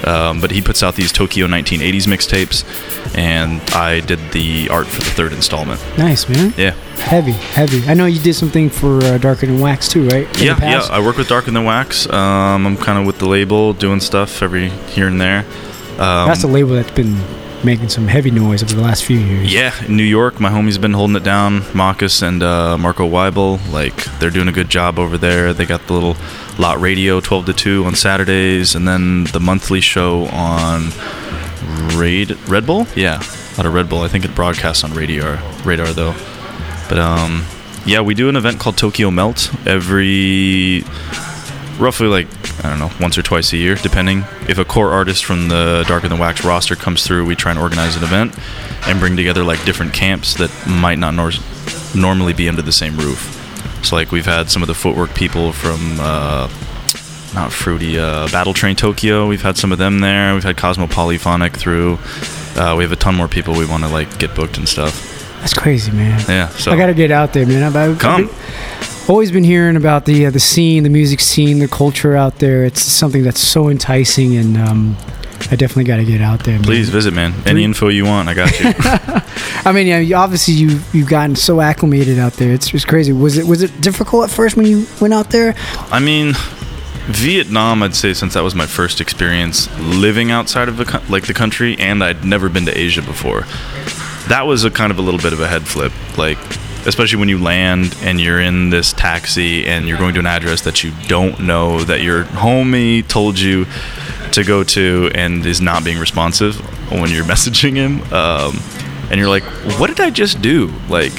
Um, 0.05 0.40
but 0.40 0.51
he 0.51 0.61
puts 0.61 0.82
out 0.82 0.97
these 0.97 1.12
Tokyo 1.12 1.47
1980s 1.47 2.06
mixtapes, 2.06 3.16
and 3.16 3.62
I 3.70 4.01
did 4.01 4.19
the 4.32 4.69
art 4.69 4.86
for 4.86 4.98
the 4.98 5.11
third 5.11 5.32
installment. 5.32 5.81
Nice, 5.97 6.28
man. 6.28 6.52
Yeah. 6.59 6.73
Heavy, 6.97 7.32
heavy. 7.32 7.89
I 7.89 7.94
know 7.94 8.05
you 8.05 8.20
did 8.20 8.35
something 8.35 8.69
for 8.69 9.02
uh, 9.02 9.16
Darker 9.16 9.47
Than 9.47 9.61
Wax 9.61 9.89
too, 9.89 10.06
right? 10.09 10.27
In 10.40 10.47
yeah, 10.47 10.59
yeah. 10.61 10.86
I 10.90 11.01
work 11.01 11.16
with 11.16 11.28
Darker 11.28 11.51
Than 11.52 11.65
Wax. 11.65 12.06
Um, 12.11 12.66
I'm 12.66 12.77
kind 12.77 12.98
of 12.98 13.06
with 13.06 13.19
the 13.19 13.27
label, 13.27 13.73
doing 13.73 14.01
stuff 14.01 14.43
every 14.43 14.69
here 14.69 15.06
and 15.06 15.19
there. 15.20 15.47
Um, 15.94 16.28
That's 16.28 16.43
a 16.44 16.48
label 16.48 16.74
that's 16.74 16.90
been 16.90 17.16
making 17.65 17.89
some 17.89 18.07
heavy 18.07 18.31
noise 18.31 18.62
over 18.62 18.74
the 18.74 18.82
last 18.82 19.05
few 19.05 19.19
years. 19.19 19.53
Yeah, 19.53 19.73
in 19.85 19.97
New 19.97 20.05
York, 20.05 20.41
my 20.41 20.51
homies 20.51 20.81
been 20.81 20.93
holding 20.93 21.16
it 21.16 21.24
down. 21.24 21.62
Marcus 21.74 22.23
and 22.23 22.43
uh, 22.43 22.77
Marco 22.78 23.09
Weibel, 23.09 23.59
like 23.73 24.05
they're 24.19 24.31
doing 24.31 24.49
a 24.49 24.53
good 24.53 24.69
job 24.69 24.99
over 24.99 25.16
there. 25.19 25.53
They 25.53 25.66
got 25.66 25.86
the 25.86 25.93
little 25.93 26.16
lot 26.59 26.81
radio, 26.81 27.20
twelve 27.20 27.47
to 27.47 27.53
two 27.53 27.85
on 27.85 27.95
Saturdays, 27.95 28.74
and 28.74 28.86
then 28.86 29.24
the 29.24 29.41
monthly 29.41 29.81
show 29.81 30.27
on 30.27 30.91
Raid 31.97 32.36
Red 32.49 32.66
Bull. 32.66 32.86
Yeah, 32.95 33.23
out 33.59 33.66
of 33.66 33.74
Red 33.74 33.89
Bull. 33.89 34.03
I 34.03 34.09
think 34.09 34.24
it 34.24 34.35
broadcasts 34.35 34.85
on 34.85 34.93
Radar, 34.93 35.41
Radar 35.65 35.93
though. 35.93 36.15
But 36.89 36.99
um, 36.99 37.45
yeah, 37.86 38.01
we 38.01 38.15
do 38.15 38.28
an 38.28 38.36
event 38.36 38.61
called 38.61 38.77
Tokyo 38.77 39.11
Melt 39.11 39.51
every 39.66 40.85
roughly 41.79 42.07
like 42.07 42.27
I 42.65 42.69
don't 42.71 42.79
know 42.79 42.91
once 43.01 43.17
or 43.19 43.23
twice 43.23 43.53
a 43.53 43.57
year, 43.57 43.75
depending. 43.77 44.25
If 44.49 44.59
a 44.59 44.65
core 44.65 44.91
artist 44.93 45.25
from 45.25 45.49
the 45.49 45.85
Darker 45.89 46.09
Than 46.09 46.19
Wax 46.19 46.45
roster 46.45 46.77
comes 46.77 47.05
through, 47.07 47.27
we 47.27 47.35
try 47.35 47.51
and 47.51 47.61
organize 47.61 47.97
an 47.97 48.03
event 48.05 48.35
and 48.87 48.99
bring 49.01 49.17
together 49.17 49.45
like 49.45 49.65
different 49.65 49.93
camps 49.93 50.35
that 50.35 50.51
might 50.67 50.99
not 50.99 51.15
nor- 51.15 51.33
normally 51.95 52.33
be 52.33 52.49
under 52.49 52.63
the 52.63 52.73
same 52.73 52.97
roof. 52.97 53.31
So 53.85 53.97
like 53.97 54.11
we've 54.13 54.27
had 54.27 54.51
some 54.51 54.63
of 54.63 54.69
the 54.69 54.75
footwork 54.75 55.15
people 55.15 55.53
from. 55.53 55.99
Uh, 56.01 56.49
not 57.35 57.53
fruity 57.53 57.99
uh, 57.99 58.29
battle 58.29 58.55
train 58.55 58.77
tokyo 58.77 59.27
we've 59.27 59.43
had 59.43 59.57
some 59.57 59.73
of 59.73 59.79
them 59.79 59.99
there 59.99 60.35
we've 60.35 60.45
had 60.45 60.57
cosmo 60.57 60.87
polyphonic 60.87 61.57
through 61.57 61.99
uh, 62.55 62.77
we 62.79 62.85
have 62.85 62.93
a 62.93 62.97
ton 62.97 63.13
more 63.17 63.27
people 63.27 63.55
we 63.55 63.67
want 63.67 63.83
to 63.83 63.89
like 63.89 64.21
get 64.21 64.33
booked 64.37 64.57
and 64.57 64.69
stuff 64.69 64.95
That's 65.41 65.53
crazy, 65.53 65.91
man. 65.91 66.23
yeah 66.29 66.47
so 66.51 66.71
I 66.71 66.77
gotta 66.77 66.95
get 66.95 67.11
out 67.11 67.33
there, 67.33 67.45
man. 67.45 67.65
I've, 67.65 67.75
I've 67.75 67.99
Come. 67.99 68.31
I've 68.31 68.94
always 69.09 69.31
been 69.31 69.44
hearing 69.44 69.76
about 69.76 70.05
the 70.06 70.26
uh, 70.26 70.31
the 70.31 70.40
scene, 70.40 70.82
the 70.82 70.90
music 70.90 71.20
scene, 71.20 71.59
the 71.59 71.68
culture 71.68 72.16
out 72.16 72.39
there. 72.39 72.64
It's 72.64 72.82
something 72.82 73.22
that's 73.22 73.40
so 73.40 73.68
enticing, 73.68 74.36
and 74.36 74.56
um, 74.56 74.97
I 75.51 75.56
definitely 75.56 75.85
got 75.85 75.97
to 75.97 76.05
get 76.05 76.20
out 76.20 76.44
there. 76.44 76.55
Man. 76.55 76.64
please 76.64 76.89
visit 76.89 77.12
man 77.12 77.35
any 77.44 77.64
info 77.64 77.89
you 77.89 78.05
want 78.05 78.28
i 78.28 78.35
got 78.35 78.59
you 78.59 78.72
I 79.66 79.72
mean, 79.72 79.86
yeah, 79.86 79.98
you, 79.98 80.14
obviously 80.14 80.55
you 80.55 80.81
you've 80.93 81.09
gotten 81.09 81.36
so 81.36 81.60
acclimated 81.60 82.18
out 82.18 82.35
there. 82.35 82.52
It's 82.52 82.68
just 82.68 82.86
crazy. 82.86 83.12
Was 83.12 83.39
it 83.39 83.47
was 83.47 83.62
it 83.62 83.81
difficult 83.81 84.24
at 84.24 84.31
first 84.31 84.56
when 84.56 84.66
you 84.66 84.86
went 85.01 85.14
out 85.14 85.31
there? 85.31 85.55
I 85.90 86.01
mean, 86.01 86.35
Vietnam, 87.06 87.82
I'd 87.82 87.94
say 87.94 88.12
since 88.12 88.35
that 88.35 88.43
was 88.43 88.55
my 88.55 88.66
first 88.66 89.01
experience 89.01 89.68
living 89.81 90.31
outside 90.31 90.68
of 90.68 90.76
the 90.76 91.02
like 91.09 91.26
the 91.26 91.35
country, 91.35 91.78
and 91.78 92.05
I'd 92.05 92.24
never 92.24 92.51
been 92.51 92.66
to 92.66 92.78
Asia 92.78 93.01
before. 93.01 93.47
That 94.28 94.43
was 94.47 94.64
a 94.64 94.70
kind 94.70 94.90
of 94.90 94.98
a 94.98 95.02
little 95.02 95.20
bit 95.20 95.32
of 95.32 95.40
a 95.40 95.48
head 95.48 95.66
flip, 95.66 95.93
like 96.18 96.39
especially 96.86 97.19
when 97.19 97.28
you 97.28 97.39
land 97.39 97.97
and 98.02 98.20
you're 98.20 98.40
in 98.40 98.70
this 98.70 98.93
taxi 98.93 99.66
and 99.66 99.86
you're 99.86 99.98
going 99.98 100.15
to 100.15 100.20
an 100.20 100.27
address 100.27 100.62
that 100.62 100.85
you 100.85 100.93
don't 101.06 101.40
know 101.40 101.82
that 101.85 102.02
your 102.02 102.24
homie 102.24 103.06
told 103.06 103.39
you 103.39 103.66
to 104.32 104.44
go 104.44 104.65
to 104.65 105.11
and 105.15 105.44
is 105.47 105.61
not 105.61 105.85
being 105.85 105.98
responsive 105.98 106.56
when 106.90 107.11
you're 107.11 107.24
messaging 107.35 107.74
him, 107.74 108.02
um, 108.12 108.59
and 109.11 109.20
you're 109.20 109.28
like, 109.28 109.44
what 109.78 109.89
did 109.89 110.01
I 110.01 110.11
just 110.11 110.40
do? 110.40 110.73
Like, 110.89 111.12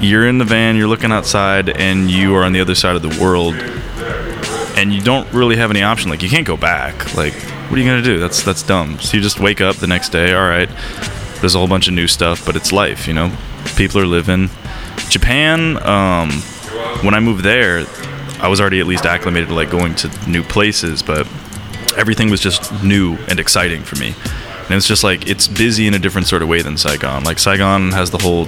you're 0.00 0.26
in 0.28 0.38
the 0.38 0.44
van, 0.44 0.76
you're 0.76 0.88
looking 0.88 1.10
outside, 1.10 1.68
and 1.68 2.10
you 2.10 2.34
are 2.36 2.44
on 2.44 2.52
the 2.52 2.60
other 2.60 2.74
side 2.74 2.94
of 2.94 3.02
the 3.02 3.20
world 3.20 3.54
and 4.78 4.94
you 4.94 5.00
don't 5.00 5.30
really 5.32 5.56
have 5.56 5.70
any 5.70 5.82
option. 5.82 6.08
Like 6.08 6.22
you 6.22 6.28
can't 6.28 6.46
go 6.46 6.56
back. 6.56 7.16
Like 7.16 7.34
what 7.34 7.78
are 7.78 7.82
you 7.82 7.88
gonna 7.88 8.00
do? 8.00 8.18
That's 8.18 8.42
that's 8.42 8.62
dumb. 8.62 8.98
So 9.00 9.16
you 9.16 9.22
just 9.22 9.40
wake 9.40 9.60
up 9.60 9.76
the 9.76 9.88
next 9.88 10.10
day. 10.10 10.32
All 10.32 10.48
right, 10.48 10.70
there's 11.40 11.54
a 11.54 11.58
whole 11.58 11.68
bunch 11.68 11.88
of 11.88 11.94
new 11.94 12.06
stuff, 12.06 12.46
but 12.46 12.54
it's 12.54 12.72
life. 12.72 13.08
You 13.08 13.14
know, 13.14 13.36
people 13.76 14.00
are 14.00 14.06
living. 14.06 14.48
Japan. 15.08 15.76
Um, 15.86 16.30
when 17.02 17.14
I 17.14 17.20
moved 17.20 17.44
there, 17.44 17.86
I 18.40 18.48
was 18.48 18.60
already 18.60 18.80
at 18.80 18.86
least 18.86 19.06
acclimated 19.06 19.48
to 19.48 19.54
like 19.54 19.70
going 19.70 19.94
to 19.96 20.30
new 20.30 20.42
places, 20.42 21.02
but 21.02 21.26
everything 21.96 22.30
was 22.30 22.40
just 22.40 22.82
new 22.84 23.16
and 23.28 23.40
exciting 23.40 23.82
for 23.82 23.96
me. 23.96 24.14
And 24.64 24.76
it's 24.76 24.86
just 24.86 25.02
like 25.02 25.28
it's 25.28 25.48
busy 25.48 25.86
in 25.86 25.94
a 25.94 25.98
different 25.98 26.26
sort 26.26 26.42
of 26.42 26.48
way 26.48 26.62
than 26.62 26.76
Saigon. 26.76 27.24
Like 27.24 27.38
Saigon 27.38 27.90
has 27.92 28.10
the 28.10 28.18
whole 28.18 28.46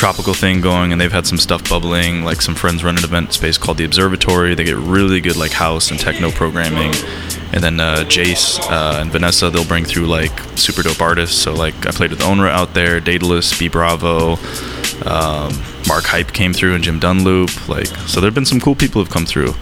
tropical 0.00 0.32
thing 0.32 0.62
going 0.62 0.92
and 0.92 1.00
they've 1.00 1.12
had 1.12 1.26
some 1.26 1.36
stuff 1.36 1.68
bubbling 1.68 2.24
like 2.24 2.40
some 2.40 2.54
friends 2.54 2.82
run 2.82 2.96
an 2.96 3.04
event 3.04 3.34
space 3.34 3.58
called 3.58 3.76
the 3.76 3.84
observatory 3.84 4.54
they 4.54 4.64
get 4.64 4.76
really 4.76 5.20
good 5.20 5.36
like 5.36 5.50
house 5.52 5.90
and 5.90 6.00
techno 6.00 6.30
programming 6.30 6.90
and 7.52 7.62
then 7.62 7.78
uh, 7.78 7.96
jace 8.08 8.58
uh, 8.70 8.98
and 8.98 9.12
vanessa 9.12 9.50
they'll 9.50 9.62
bring 9.62 9.84
through 9.84 10.06
like 10.06 10.32
super 10.56 10.80
dope 10.80 11.02
artists 11.02 11.36
so 11.36 11.52
like 11.52 11.74
i 11.86 11.90
played 11.90 12.08
with 12.08 12.20
onra 12.20 12.48
out 12.48 12.72
there 12.72 12.98
daedalus 12.98 13.58
b 13.58 13.68
bravo 13.68 14.36
um, 15.06 15.52
mark 15.88 16.04
hype 16.04 16.32
came 16.32 16.52
through 16.52 16.74
and 16.74 16.84
jim 16.84 16.98
dunloop 17.00 17.68
like 17.68 17.86
so 18.08 18.20
there 18.20 18.28
have 18.28 18.34
been 18.34 18.44
some 18.44 18.60
cool 18.60 18.74
people 18.74 19.00
who've 19.02 19.12
come 19.12 19.26
through 19.26 19.52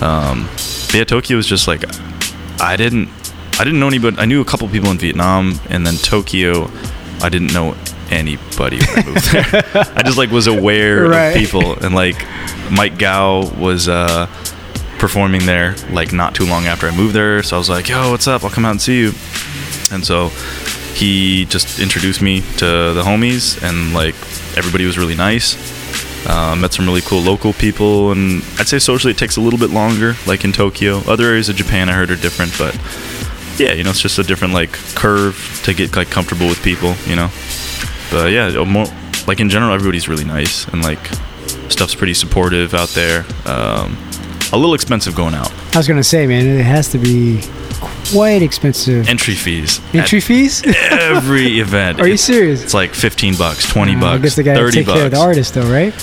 um, 0.00 0.48
yeah 0.92 1.04
tokyo 1.04 1.36
was 1.36 1.46
just 1.46 1.66
like 1.68 1.84
i 2.60 2.76
didn't 2.76 3.08
i 3.58 3.64
didn't 3.64 3.80
know 3.80 3.88
anybody 3.88 4.16
i 4.18 4.24
knew 4.24 4.40
a 4.40 4.44
couple 4.44 4.68
people 4.68 4.90
in 4.90 4.98
vietnam 4.98 5.58
and 5.68 5.86
then 5.86 5.94
tokyo 5.96 6.70
i 7.22 7.28
didn't 7.28 7.52
know 7.52 7.74
anybody 8.10 8.76
when 8.78 8.98
I 9.00 9.04
moved 9.04 9.32
there. 9.32 9.44
I 9.96 10.02
just 10.04 10.16
like 10.16 10.30
was 10.30 10.46
aware 10.46 11.08
Right. 11.08 11.28
of 11.30 11.34
people 11.34 11.72
and 11.84 11.92
like 11.92 12.14
Mike 12.70 12.98
Gao 12.98 13.50
was 13.58 13.88
uh 13.88 14.26
performing 15.00 15.44
there 15.44 15.74
like 15.90 16.12
not 16.12 16.32
too 16.34 16.46
long 16.46 16.66
after 16.66 16.86
I 16.86 16.96
moved 16.96 17.14
there. 17.14 17.42
So 17.42 17.56
I 17.56 17.58
was 17.58 17.68
like, 17.68 17.88
"Yo, 17.88 18.10
what's 18.12 18.28
up? 18.28 18.44
I'll 18.44 18.50
come 18.50 18.64
out 18.64 18.70
and 18.70 18.80
see 18.80 18.98
you." 19.00 19.12
And 19.90 20.06
so 20.06 20.30
he 20.96 21.44
just 21.44 21.78
introduced 21.78 22.22
me 22.22 22.40
to 22.56 22.94
the 22.94 23.02
homies 23.04 23.62
and 23.62 23.92
like 23.92 24.14
everybody 24.56 24.86
was 24.86 24.96
really 24.96 25.14
nice. 25.14 25.54
Uh, 26.26 26.56
met 26.56 26.72
some 26.72 26.86
really 26.86 27.02
cool 27.02 27.20
local 27.20 27.52
people 27.52 28.10
and 28.12 28.42
I'd 28.58 28.66
say 28.66 28.78
socially 28.78 29.12
it 29.12 29.18
takes 29.18 29.36
a 29.36 29.40
little 29.40 29.58
bit 29.58 29.70
longer 29.70 30.14
like 30.26 30.44
in 30.44 30.52
Tokyo. 30.52 30.98
Other 31.06 31.26
areas 31.26 31.48
of 31.50 31.56
Japan 31.56 31.90
I 31.90 31.92
heard 31.92 32.10
are 32.10 32.16
different, 32.16 32.56
but 32.58 32.74
yeah, 33.60 33.74
you 33.74 33.84
know, 33.84 33.90
it's 33.90 34.00
just 34.00 34.18
a 34.18 34.22
different 34.22 34.54
like 34.54 34.72
curve 34.94 35.60
to 35.64 35.74
get 35.74 35.94
like 35.94 36.10
comfortable 36.10 36.46
with 36.46 36.62
people, 36.62 36.94
you 37.06 37.14
know. 37.14 37.28
But 38.10 38.32
yeah, 38.32 38.64
more 38.64 38.86
like 39.26 39.38
in 39.40 39.50
general, 39.50 39.74
everybody's 39.74 40.08
really 40.08 40.24
nice 40.24 40.66
and 40.68 40.82
like 40.82 41.04
stuff's 41.68 41.94
pretty 41.94 42.14
supportive 42.14 42.72
out 42.72 42.88
there. 42.90 43.26
Um, 43.44 43.98
a 44.52 44.56
little 44.56 44.74
expensive 44.74 45.14
going 45.14 45.34
out. 45.34 45.52
I 45.74 45.78
was 45.78 45.88
gonna 45.88 46.04
say, 46.04 46.26
man, 46.26 46.46
it 46.46 46.64
has 46.64 46.88
to 46.90 46.98
be 46.98 47.40
quite 48.12 48.42
expensive. 48.42 49.08
Entry 49.08 49.34
fees. 49.34 49.80
Entry 49.92 50.20
fees? 50.20 50.62
every 50.90 51.58
event. 51.60 52.00
Are 52.00 52.06
you 52.06 52.14
It's- 52.14 52.24
serious? 52.24 52.62
It's 52.62 52.74
like 52.74 52.94
fifteen 52.94 53.34
bucks, 53.36 53.68
twenty 53.70 53.94
Uh, 53.96 54.00
bucks, 54.00 54.14
I 54.14 54.22
guess 54.22 54.36
they 54.36 54.42
gotta 54.42 54.58
thirty 54.60 54.78
take 54.78 54.86
bucks. 54.86 54.96
care 54.98 55.06
of 55.06 55.12
the 55.12 55.18
artist, 55.20 55.54
though, 55.54 55.70
right? 55.70 55.94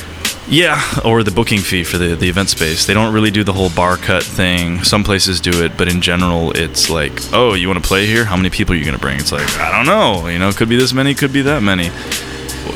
Yeah, 0.46 0.82
or 1.06 1.24
the 1.24 1.32
booking 1.32 1.60
fee 1.62 1.86
for 1.86 1.98
the, 1.98 2.16
the 2.16 2.28
event 2.28 2.50
space. 2.50 2.86
They 2.86 2.94
don't 2.94 3.14
really 3.14 3.32
do 3.32 3.46
the 3.46 3.54
whole 3.54 3.70
bar 3.70 3.96
cut 3.96 4.24
thing. 4.24 4.84
Some 4.84 5.06
places 5.06 5.40
do 5.40 5.64
it, 5.64 5.78
but 5.78 5.88
in 5.88 6.02
general, 6.02 6.52
it's 6.52 6.90
like, 6.90 7.14
oh, 7.32 7.54
you 7.54 7.70
want 7.70 7.82
to 7.82 7.88
play 7.88 8.06
here? 8.06 8.26
How 8.26 8.36
many 8.36 8.50
people 8.50 8.76
are 8.76 8.78
you 8.78 8.84
going 8.84 8.94
to 8.98 9.02
bring? 9.02 9.18
It's 9.20 9.32
like, 9.32 9.48
I 9.58 9.72
don't 9.72 9.86
know. 9.86 10.28
You 10.28 10.40
know, 10.40 10.50
it 10.50 10.58
could 10.58 10.68
be 10.68 10.76
this 10.76 10.92
many, 10.94 11.14
could 11.14 11.32
be 11.32 11.44
that 11.44 11.64
many. 11.64 11.90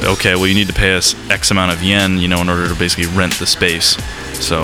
Okay, 0.06 0.36
well, 0.36 0.48
you 0.48 0.54
need 0.56 0.68
to 0.68 0.74
pay 0.74 0.96
us 0.96 1.14
X 1.30 1.52
amount 1.52 1.74
of 1.74 1.84
yen, 1.84 2.18
you 2.20 2.30
know, 2.30 2.40
in 2.40 2.48
order 2.48 2.70
to 2.70 2.76
basically 2.76 3.08
rent 3.18 3.34
the 3.34 3.46
space. 3.46 3.98
So, 4.34 4.62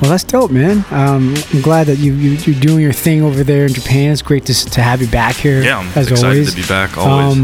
Well, 0.00 0.10
that's 0.10 0.24
dope, 0.24 0.50
man. 0.50 0.84
Um, 0.90 1.34
I'm 1.52 1.62
glad 1.62 1.86
that 1.86 1.96
you, 1.98 2.12
you 2.14 2.30
you're 2.32 2.60
doing 2.60 2.80
your 2.82 2.92
thing 2.92 3.22
over 3.22 3.42
there 3.42 3.64
in 3.64 3.72
Japan. 3.72 4.12
It's 4.12 4.22
great 4.22 4.44
to 4.46 4.54
to 4.54 4.82
have 4.82 5.00
you 5.00 5.08
back 5.08 5.34
here. 5.36 5.62
Yeah, 5.62 5.78
I'm 5.78 5.86
as 5.96 6.10
excited 6.10 6.24
always. 6.24 6.50
to 6.54 6.60
be 6.60 6.66
back, 6.66 6.98
always. 6.98 7.38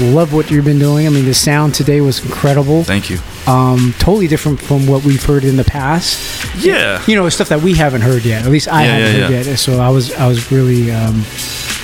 Um, 0.00 0.14
love 0.14 0.32
what 0.32 0.50
you've 0.50 0.64
been 0.64 0.78
doing. 0.78 1.06
I 1.06 1.10
mean, 1.10 1.26
the 1.26 1.34
sound 1.34 1.74
today 1.74 2.00
was 2.00 2.24
incredible. 2.24 2.82
Thank 2.84 3.10
you. 3.10 3.18
Um, 3.46 3.94
totally 3.98 4.26
different 4.26 4.58
from 4.60 4.86
what 4.86 5.04
we've 5.04 5.22
heard 5.22 5.44
in 5.44 5.56
the 5.56 5.64
past. 5.64 6.18
Yeah. 6.64 7.02
You 7.06 7.16
know, 7.16 7.28
stuff 7.28 7.48
that 7.50 7.60
we 7.60 7.74
haven't 7.74 8.00
heard 8.02 8.24
yet. 8.24 8.44
At 8.46 8.50
least 8.50 8.68
I 8.68 8.84
Yeah, 8.84 8.90
haven't 8.92 9.14
yeah, 9.20 9.26
heard 9.26 9.32
yeah. 9.46 9.50
yet. 9.50 9.56
So 9.58 9.80
I 9.80 9.90
was, 9.90 10.14
I 10.14 10.26
was 10.28 10.50
really, 10.50 10.90
um, 10.92 11.16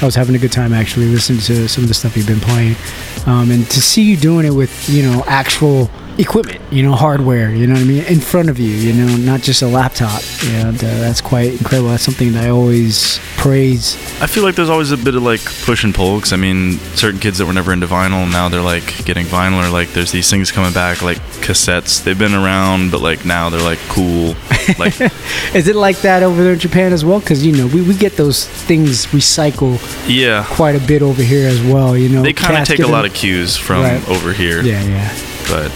I 0.00 0.04
was 0.06 0.14
having 0.14 0.34
a 0.36 0.38
good 0.38 0.52
time 0.52 0.72
actually 0.72 1.06
listening 1.06 1.40
to 1.40 1.68
some 1.68 1.84
of 1.84 1.88
the 1.88 1.94
stuff 1.94 2.16
you've 2.16 2.26
been 2.28 2.40
playing, 2.40 2.76
um, 3.26 3.50
and 3.50 3.68
to 3.70 3.82
see 3.82 4.02
you 4.02 4.16
doing 4.16 4.46
it 4.46 4.52
with 4.54 4.88
you 4.88 5.02
know 5.02 5.24
actual 5.26 5.90
equipment, 6.18 6.60
you 6.70 6.82
know, 6.82 6.92
hardware, 6.92 7.50
you 7.54 7.66
know 7.66 7.74
what 7.74 7.82
I 7.82 7.86
mean, 7.86 8.04
in 8.04 8.20
front 8.20 8.48
of 8.50 8.58
you, 8.58 8.70
you 8.72 8.92
know, 8.92 9.16
not 9.16 9.40
just 9.40 9.62
a 9.62 9.66
laptop. 9.66 10.20
And 10.46 10.76
uh, 10.76 10.98
that's 10.98 11.20
quite 11.20 11.52
incredible. 11.52 11.90
That's 11.90 12.02
something 12.02 12.32
that 12.32 12.44
I 12.44 12.50
always 12.50 13.20
praise. 13.36 13.94
I 14.20 14.26
feel 14.26 14.42
like 14.42 14.56
there's 14.56 14.68
always 14.70 14.90
a 14.90 14.96
bit 14.96 15.14
of 15.14 15.22
like 15.22 15.44
push 15.64 15.84
and 15.84 15.94
pull 15.94 16.16
because 16.16 16.32
I 16.32 16.36
mean, 16.36 16.78
certain 16.96 17.20
kids 17.20 17.38
that 17.38 17.46
were 17.46 17.52
never 17.52 17.72
into 17.72 17.86
vinyl 17.86 18.28
now 18.30 18.48
they're 18.48 18.60
like 18.60 19.04
getting 19.04 19.26
vinyl 19.26 19.64
or 19.66 19.70
like 19.70 19.90
there's 19.90 20.10
these 20.12 20.28
things 20.28 20.50
coming 20.50 20.72
back 20.72 21.02
like 21.02 21.18
cassettes. 21.40 22.02
They've 22.02 22.18
been 22.18 22.34
around, 22.34 22.90
but 22.90 23.00
like 23.00 23.24
now 23.24 23.48
they're 23.48 23.60
like 23.62 23.78
cool. 23.88 24.34
Like 24.78 25.00
Is 25.54 25.68
it 25.68 25.76
like 25.76 25.98
that 25.98 26.22
over 26.22 26.42
there 26.42 26.52
in 26.54 26.58
Japan 26.58 26.92
as 26.92 27.04
well? 27.04 27.20
Because 27.20 27.44
you 27.46 27.52
know 27.56 27.66
we, 27.68 27.80
we 27.82 27.94
get 27.96 28.16
those 28.16 28.44
things 28.46 29.06
recycle 29.06 29.78
yeah, 30.08 30.44
quite 30.48 30.74
a 30.74 30.86
bit 30.86 31.00
over 31.02 31.22
here 31.22 31.48
as 31.48 31.62
well. 31.62 31.96
You 31.96 32.08
know, 32.08 32.22
they 32.22 32.32
kind 32.32 32.56
of 32.58 32.66
take 32.66 32.80
a 32.80 32.86
lot 32.86 33.04
of 33.06 33.14
cues 33.14 33.56
from 33.56 33.82
Right. 33.82 34.08
over 34.08 34.32
here. 34.32 34.62
Yeah, 34.62 34.82
yeah. 34.82 35.18
But 35.48 35.70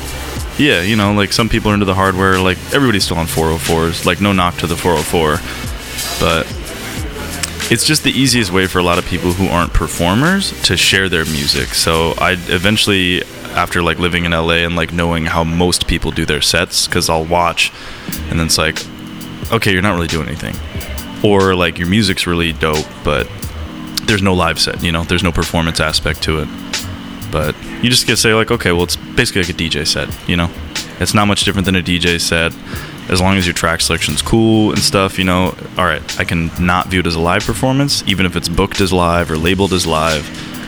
yeah, 0.59 0.83
you 0.83 0.97
know, 0.97 1.13
like 1.13 1.33
some 1.33 1.49
people 1.49 1.71
are 1.71 1.75
into 1.75 1.87
the 1.87 1.95
hardware. 1.95 2.39
Like 2.39 2.59
everybody's 2.73 3.05
still 3.05 3.17
on 3.19 3.27
404s. 3.27 4.05
Like 4.05 4.21
no 4.21 4.33
knock 4.33 4.57
to 4.59 4.67
the 4.67 4.77
404, 4.77 5.39
but 6.21 6.47
it's 7.71 7.85
just 7.85 8.05
the 8.05 8.11
easiest 8.11 8.53
way 8.53 8.67
for 8.67 8.79
a 8.79 8.83
lot 8.83 8.99
of 8.99 9.07
people 9.07 9.33
who 9.33 9.47
aren't 9.49 9.73
performers 9.73 10.53
to 10.65 10.77
share 10.77 11.09
their 11.09 11.25
music. 11.25 11.69
So 11.69 12.13
I 12.19 12.33
eventually, 12.33 13.23
after 13.55 13.83
like 13.83 13.99
living 13.99 14.25
in 14.25 14.33
LA 14.33 14.57
and 14.57 14.77
like 14.77 14.93
knowing 14.93 15.25
how 15.25 15.43
most 15.43 15.87
people 15.87 16.11
do 16.11 16.27
their 16.27 16.43
sets, 16.43 16.87
because 16.87 17.09
I'll 17.09 17.25
watch, 17.25 17.73
and 18.29 18.39
then 18.39 18.47
it's 18.47 18.59
like, 18.59 18.79
okay, 19.51 19.73
you're 19.73 19.83
not 19.83 19.95
really 19.95 20.07
doing 20.07 20.29
anything, 20.29 20.55
or 21.25 21.55
like 21.55 21.79
your 21.79 21.89
music's 21.89 22.27
really 22.27 22.53
dope, 22.53 22.87
but 23.05 23.27
there's 24.03 24.23
no 24.23 24.35
live 24.35 24.61
set. 24.61 24.83
You 24.83 24.93
know, 24.93 25.05
there's 25.05 25.23
no 25.23 25.33
performance 25.33 25.81
aspect 25.81 26.23
to 26.25 26.41
it. 26.41 26.49
But 27.31 27.57
you 27.83 27.89
just 27.89 28.07
get 28.07 28.15
to 28.15 28.17
say 28.19 28.35
like, 28.35 28.51
okay, 28.51 28.73
well, 28.73 28.83
it's 28.83 28.99
basically 29.15 29.43
like 29.43 29.51
a 29.51 29.55
DJ 29.55 29.87
set. 29.87 30.09
You 30.29 30.37
know, 30.37 30.51
it's 31.01 31.15
not 31.15 31.27
much 31.27 31.45
different 31.45 31.67
than 31.67 31.77
a 31.77 31.83
DJ 31.83 32.21
set. 32.21 32.53
As 33.11 33.21
long 33.21 33.37
as 33.37 33.47
your 33.47 33.53
track 33.55 33.81
selection's 33.81 34.23
cool 34.23 34.71
and 34.71 34.79
stuff, 34.79 35.19
you 35.19 35.25
know, 35.25 35.57
all 35.77 35.85
right, 35.85 36.21
I 36.21 36.25
can 36.25 36.51
not 36.65 36.87
view 36.87 37.01
it 37.01 37.07
as 37.07 37.17
a 37.17 37.21
live 37.21 37.45
performance, 37.45 38.03
even 38.07 38.27
if 38.27 38.37
it's 38.37 38.49
booked 38.49 38.81
as 38.81 38.93
live 38.93 39.31
or 39.31 39.37
labeled 39.37 39.73
as 39.73 39.87
live, 39.87 40.25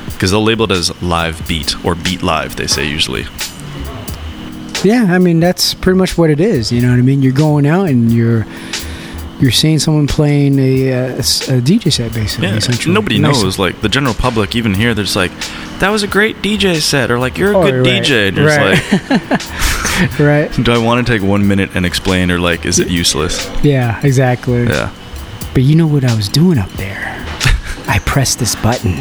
because 0.07 0.31
they'll 0.33 0.43
label 0.43 0.65
it 0.65 0.73
as 0.73 1.01
live 1.03 1.47
beat 1.47 1.83
or 1.85 1.95
beat 1.95 2.23
live. 2.23 2.57
They 2.57 2.66
say 2.66 2.87
usually. 2.89 3.25
Yeah, 4.83 5.07
I 5.09 5.19
mean 5.19 5.41
that's 5.41 5.73
pretty 5.75 5.97
much 5.99 6.19
what 6.19 6.29
it 6.29 6.41
is. 6.41 6.71
You 6.71 6.83
know 6.83 6.91
what 6.91 6.99
I 6.99 7.03
mean? 7.03 7.23
You're 7.23 7.33
going 7.33 7.66
out 7.66 7.89
and 7.89 8.12
you're 8.12 8.45
you're 9.41 9.51
seeing 9.51 9.79
someone 9.79 10.07
playing 10.07 10.59
a, 10.59 10.93
uh, 10.93 10.97
a 11.15 11.19
a 11.19 11.61
DJ 11.61 11.93
set 11.93 12.12
basically. 12.12 12.49
Yeah, 12.49 12.93
nobody 12.93 13.19
Nice. 13.19 13.43
knows. 13.43 13.59
Like 13.59 13.81
the 13.81 13.89
general 13.89 14.15
public, 14.15 14.55
even 14.55 14.75
here, 14.75 14.93
there's 14.95 15.16
like, 15.16 15.33
that 15.81 15.91
was 15.91 16.03
a 16.03 16.09
great 16.09 16.37
DJ 16.43 16.81
set, 16.81 17.11
or 17.11 17.19
like 17.19 17.37
you're 17.39 17.53
a 17.53 17.59
Oh, 17.59 17.63
good 17.65 17.87
right, 17.87 18.03
DJ. 18.03 18.29
And 18.29 18.37
you're 18.37 18.47
right. 18.47 18.77
just 18.83 19.11
like, 19.11 20.19
right? 20.59 20.65
do 20.65 20.73
I 20.73 20.79
want 20.79 21.07
to 21.07 21.13
take 21.13 21.23
one 21.23 21.47
minute 21.47 21.71
and 21.75 21.85
explain, 21.87 22.31
or 22.31 22.39
like, 22.39 22.65
is 22.65 22.79
it 22.79 22.89
useless? 22.89 23.49
Yeah, 23.63 24.01
exactly. 24.05 24.65
Yeah. 24.65 24.93
But 25.53 25.63
you 25.63 25.77
know 25.77 25.87
what 25.87 26.05
I 26.05 26.15
was 26.17 26.29
doing 26.29 26.59
up 26.59 26.71
there? 26.71 27.13
I 27.87 28.01
pressed 28.07 28.39
this 28.39 28.55
button. 28.57 28.95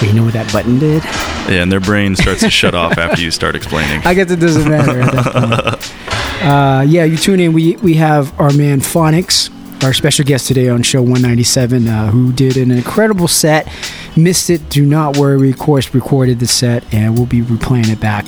But 0.00 0.02
you 0.08 0.12
know 0.12 0.24
what 0.24 0.32
that 0.34 0.52
button 0.52 0.78
did? 0.78 1.02
Yeah, 1.04 1.62
and 1.62 1.70
their 1.72 1.80
brain 1.80 2.16
starts 2.16 2.40
to 2.40 2.50
shut 2.50 2.74
off 2.74 2.98
after 2.98 3.22
you 3.22 3.30
start 3.40 3.54
explaining. 3.54 4.02
I 4.04 4.14
guess 4.14 4.30
it 4.30 4.40
doesn't 4.40 4.68
matter 4.68 5.00
at 5.00 5.12
that 5.12 5.80
point. 5.80 6.42
Uh, 6.42 6.82
yeah, 6.86 7.04
you 7.04 7.16
tune 7.16 7.40
in. 7.40 7.52
We 7.54 7.76
we 7.76 7.94
have 7.94 8.38
our 8.38 8.52
man 8.52 8.80
Foniks, 8.80 9.50
our 9.84 9.94
special 9.94 10.24
guest 10.24 10.48
today 10.48 10.68
on 10.68 10.82
show 10.82 11.00
197, 11.00 11.88
uh, 11.88 12.10
who 12.10 12.32
did 12.32 12.56
an 12.58 12.70
incredible 12.70 13.28
set. 13.28 13.68
Missed 14.16 14.48
it? 14.50 14.68
Do 14.70 14.84
not 14.86 15.16
worry. 15.18 15.36
We, 15.36 15.50
of 15.50 15.58
course, 15.58 15.94
recorded 15.94 16.40
the 16.40 16.46
set, 16.46 16.82
and 16.94 17.16
we'll 17.16 17.26
be 17.26 17.42
replaying 17.42 17.88
it 17.90 18.00
back. 18.00 18.24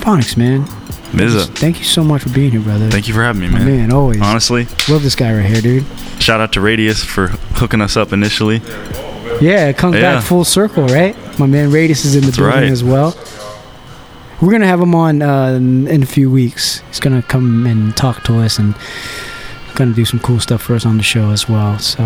Foniks, 0.00 0.36
man. 0.36 0.64
Mza. 1.12 1.46
Thank 1.56 1.78
you 1.78 1.84
so 1.84 2.04
much 2.04 2.22
for 2.22 2.28
being 2.30 2.52
here, 2.52 2.60
brother. 2.60 2.88
Thank 2.88 3.08
you 3.08 3.14
for 3.14 3.22
having 3.22 3.40
me, 3.42 3.48
My 3.48 3.58
man. 3.58 3.66
man, 3.66 3.92
always. 3.92 4.20
Honestly, 4.20 4.66
Love 4.88 5.02
this 5.02 5.16
guy 5.16 5.34
right 5.34 5.44
here, 5.44 5.60
dude. 5.60 5.84
shout 6.20 6.40
out 6.40 6.52
to 6.52 6.60
Radius 6.60 7.02
for 7.02 7.28
hooking 7.56 7.80
us 7.80 7.96
up 7.96 8.12
initially. 8.12 8.58
Yeah, 9.40 9.66
it 9.68 9.76
comes 9.76 9.96
Yeah. 9.96 10.14
back 10.16 10.24
full 10.24 10.44
circle, 10.44 10.86
right? 10.86 11.16
My 11.38 11.46
man 11.46 11.72
Radius 11.72 12.04
is 12.04 12.14
in 12.14 12.20
the 12.20 12.26
That's 12.26 12.36
building 12.38 12.54
right. 12.60 12.70
as 12.70 12.84
well. 12.84 13.16
We're 14.40 14.52
gonna 14.52 14.66
have 14.68 14.80
him 14.80 14.94
on 14.94 15.20
uh, 15.20 15.48
in, 15.54 15.88
in 15.88 16.02
a 16.02 16.06
few 16.06 16.30
weeks. 16.30 16.80
He's 16.88 17.00
gonna 17.00 17.22
come 17.22 17.66
and 17.66 17.96
talk 17.96 18.22
to 18.24 18.38
us 18.38 18.58
and 18.58 18.74
gonna 19.80 19.94
do 19.94 20.04
some 20.04 20.20
cool 20.20 20.38
stuff 20.40 20.62
for 20.62 20.74
us 20.74 20.86
on 20.86 20.96
the 20.96 21.02
show 21.02 21.30
as 21.30 21.48
well. 21.48 21.78
So, 21.78 22.02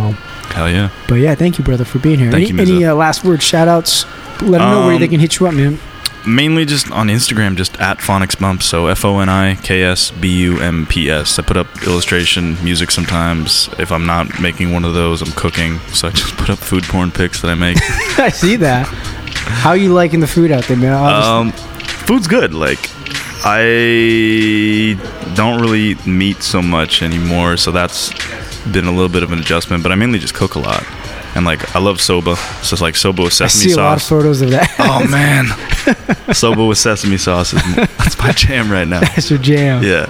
Hell 0.54 0.70
yeah. 0.70 0.88
but 1.08 1.16
yeah, 1.16 1.34
thank 1.34 1.58
you, 1.58 1.64
brother, 1.64 1.84
for 1.84 1.98
being 1.98 2.18
here. 2.18 2.30
Thank 2.30 2.48
any 2.50 2.56
you, 2.70 2.76
any 2.76 2.84
uh, 2.86 2.94
last 2.94 3.24
words, 3.24 3.44
shout 3.44 3.68
outs? 3.68 4.04
Let 4.40 4.58
them 4.58 4.70
know 4.70 4.86
where 4.86 4.94
Um, 4.94 5.00
they 5.00 5.08
can 5.08 5.20
hit 5.20 5.38
you 5.38 5.46
up, 5.46 5.54
man. 5.54 5.78
Mainly 6.26 6.64
just 6.64 6.90
on 6.90 7.08
Instagram, 7.08 7.54
just 7.54 7.78
at 7.80 7.98
Foniks 7.98 8.40
Bumps. 8.40 8.64
So 8.64 8.86
F 8.86 9.04
O 9.04 9.18
N 9.18 9.28
I 9.28 9.56
K 9.56 9.82
S 9.82 10.10
B 10.10 10.28
U 10.44 10.58
M 10.58 10.86
P 10.86 11.10
S. 11.10 11.38
I 11.38 11.42
put 11.42 11.58
up 11.58 11.66
illustration, 11.86 12.56
music 12.64 12.90
sometimes. 12.90 13.68
If 13.78 13.92
I'm 13.92 14.06
not 14.06 14.40
making 14.40 14.72
one 14.72 14.86
of 14.86 14.94
those, 14.94 15.20
I'm 15.20 15.32
cooking. 15.32 15.78
So 15.92 16.08
I 16.08 16.12
just 16.12 16.34
put 16.38 16.48
up 16.48 16.58
food 16.58 16.84
porn 16.84 17.10
pics 17.10 17.42
that 17.42 17.48
I 17.50 17.54
make. 17.54 17.76
I 18.18 18.30
see 18.30 18.56
that. 18.56 18.86
How 18.86 19.72
you 19.74 19.92
liking 19.92 20.20
the 20.20 20.26
food 20.26 20.50
out 20.50 20.64
there, 20.64 20.78
man? 20.78 20.94
Um, 20.94 21.52
food's 21.52 22.26
good. 22.26 22.54
Like 22.54 22.78
I 23.46 24.98
don't 25.34 25.60
really 25.60 25.80
eat 25.90 26.06
meat 26.06 26.42
so 26.42 26.62
much 26.62 27.02
anymore, 27.02 27.56
so 27.56 27.70
that's 27.72 28.10
been 28.72 28.86
a 28.86 28.90
little 28.90 29.08
bit 29.10 29.22
of 29.22 29.32
an 29.32 29.38
adjustment. 29.38 29.82
But 29.82 29.92
I 29.92 29.96
mainly 29.96 30.18
just 30.18 30.34
cook 30.34 30.54
a 30.54 30.58
lot, 30.58 30.82
and 31.34 31.44
like 31.44 31.76
I 31.76 31.78
love 31.78 32.00
soba. 32.00 32.36
So 32.62 32.74
it's 32.74 32.80
like 32.80 32.96
soba 32.96 33.22
with 33.22 33.32
sesame 33.34 33.44
I 33.44 33.48
sesame 33.48 33.70
see 33.74 33.78
a 33.80 33.82
lot 33.84 33.96
of 33.98 34.02
photos 34.02 34.40
of 34.40 34.50
that. 34.50 34.70
Oh 34.78 35.06
man, 36.26 36.34
soba 36.34 36.64
with 36.64 36.78
sesame 36.78 37.18
sauce 37.18 37.52
is 37.52 37.76
that's 37.76 38.18
my 38.18 38.32
jam 38.32 38.70
right 38.70 38.88
now. 38.88 39.00
That's 39.00 39.30
your 39.30 39.38
jam. 39.38 39.82
Yeah, 39.82 40.06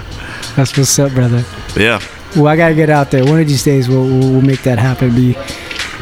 That's 0.55 0.77
what's 0.77 0.97
up, 0.99 1.11
brother. 1.13 1.43
but 1.73 1.81
yeah. 1.81 1.99
Well, 2.35 2.47
I 2.47 2.55
gotta 2.57 2.75
get 2.75 2.89
out 2.89 3.11
there. 3.11 3.23
One 3.25 3.39
of 3.39 3.47
these 3.47 3.63
days, 3.63 3.87
we'll 3.89 4.05
we'll, 4.05 4.31
we'll 4.31 4.41
make 4.41 4.63
that 4.63 4.79
happen. 4.79 5.13
Be 5.15 5.33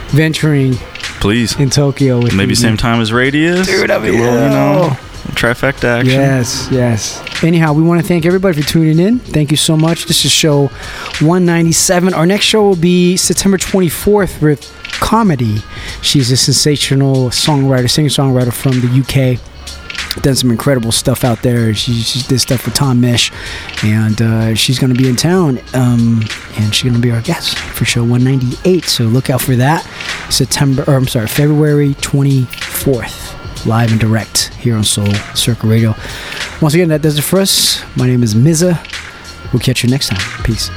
venturing 0.09 0.73
Please. 1.19 1.59
in 1.59 1.69
Tokyo 1.71 2.19
with 2.21 2.35
Maybe 2.35 2.49
you, 2.51 2.55
same 2.55 2.71
man. 2.71 2.77
time 2.77 3.01
as 3.01 3.11
Radius. 3.11 3.65
Dude, 3.65 3.89
that'd 3.89 4.03
be- 4.03 4.11
Get 4.17 4.21
little, 4.21 4.43
you 4.43 4.49
know. 4.49 4.97
Trifecta 5.31 5.85
action. 5.99 6.19
Yes, 6.19 6.67
yes. 6.71 7.43
Anyhow, 7.43 7.73
we 7.73 7.81
want 7.83 8.01
to 8.01 8.07
thank 8.07 8.25
everybody 8.25 8.61
for 8.61 8.67
tuning 8.67 8.99
in. 8.99 9.19
Thank 9.19 9.51
you 9.51 9.57
so 9.57 9.75
much. 9.75 10.05
This 10.05 10.23
is 10.25 10.31
show 10.31 10.67
197. 11.19 12.13
Our 12.13 12.25
next 12.25 12.45
show 12.45 12.61
will 12.63 12.75
be 12.75 13.17
September 13.17 13.57
24th 13.57 14.41
with 14.41 14.69
Carmody. 14.99 15.57
She's 16.01 16.31
a 16.31 16.37
sensational 16.37 17.29
songwriter, 17.29 17.89
singer 17.89 18.09
songwriter 18.09 18.53
from 18.53 18.81
the 18.81 18.99
UK. 19.01 19.39
Done 20.21 20.35
some 20.35 20.51
incredible 20.51 20.91
stuff 20.91 21.23
out 21.23 21.41
there. 21.41 21.73
She, 21.73 21.93
she 21.93 22.21
did 22.27 22.39
stuff 22.39 22.65
with 22.65 22.75
Tom 22.75 23.01
Misch, 23.01 23.31
and 23.83 24.21
uh, 24.21 24.53
she's 24.55 24.77
going 24.77 24.93
to 24.93 24.99
be 25.01 25.09
in 25.09 25.15
town, 25.15 25.57
um, 25.73 26.21
and 26.57 26.73
she's 26.73 26.83
going 26.83 26.93
to 26.93 27.01
be 27.01 27.11
our 27.11 27.21
guest 27.21 27.57
for 27.57 27.83
show 27.85 28.01
198. 28.01 28.83
So 28.83 29.05
look 29.05 29.29
out 29.31 29.41
for 29.41 29.55
that. 29.55 29.83
September, 30.29 30.83
or 30.87 30.95
I'm 30.95 31.07
sorry, 31.07 31.27
February 31.27 31.95
24th, 31.95 33.39
live 33.65 33.91
and 33.91 33.99
direct 33.99 34.53
here 34.55 34.75
on 34.75 34.83
Soul 34.83 35.11
Circle 35.35 35.69
Radio. 35.69 35.95
Once 36.61 36.73
again, 36.73 36.89
that 36.89 37.01
does 37.01 37.17
it 37.17 37.21
for 37.21 37.39
us. 37.39 37.83
My 37.95 38.07
name 38.07 38.23
is 38.23 38.35
Mza. 38.35 38.77
We'll 39.53 39.59
catch 39.59 39.83
you 39.83 39.89
next 39.89 40.09
time. 40.09 40.43
Peace. 40.43 40.69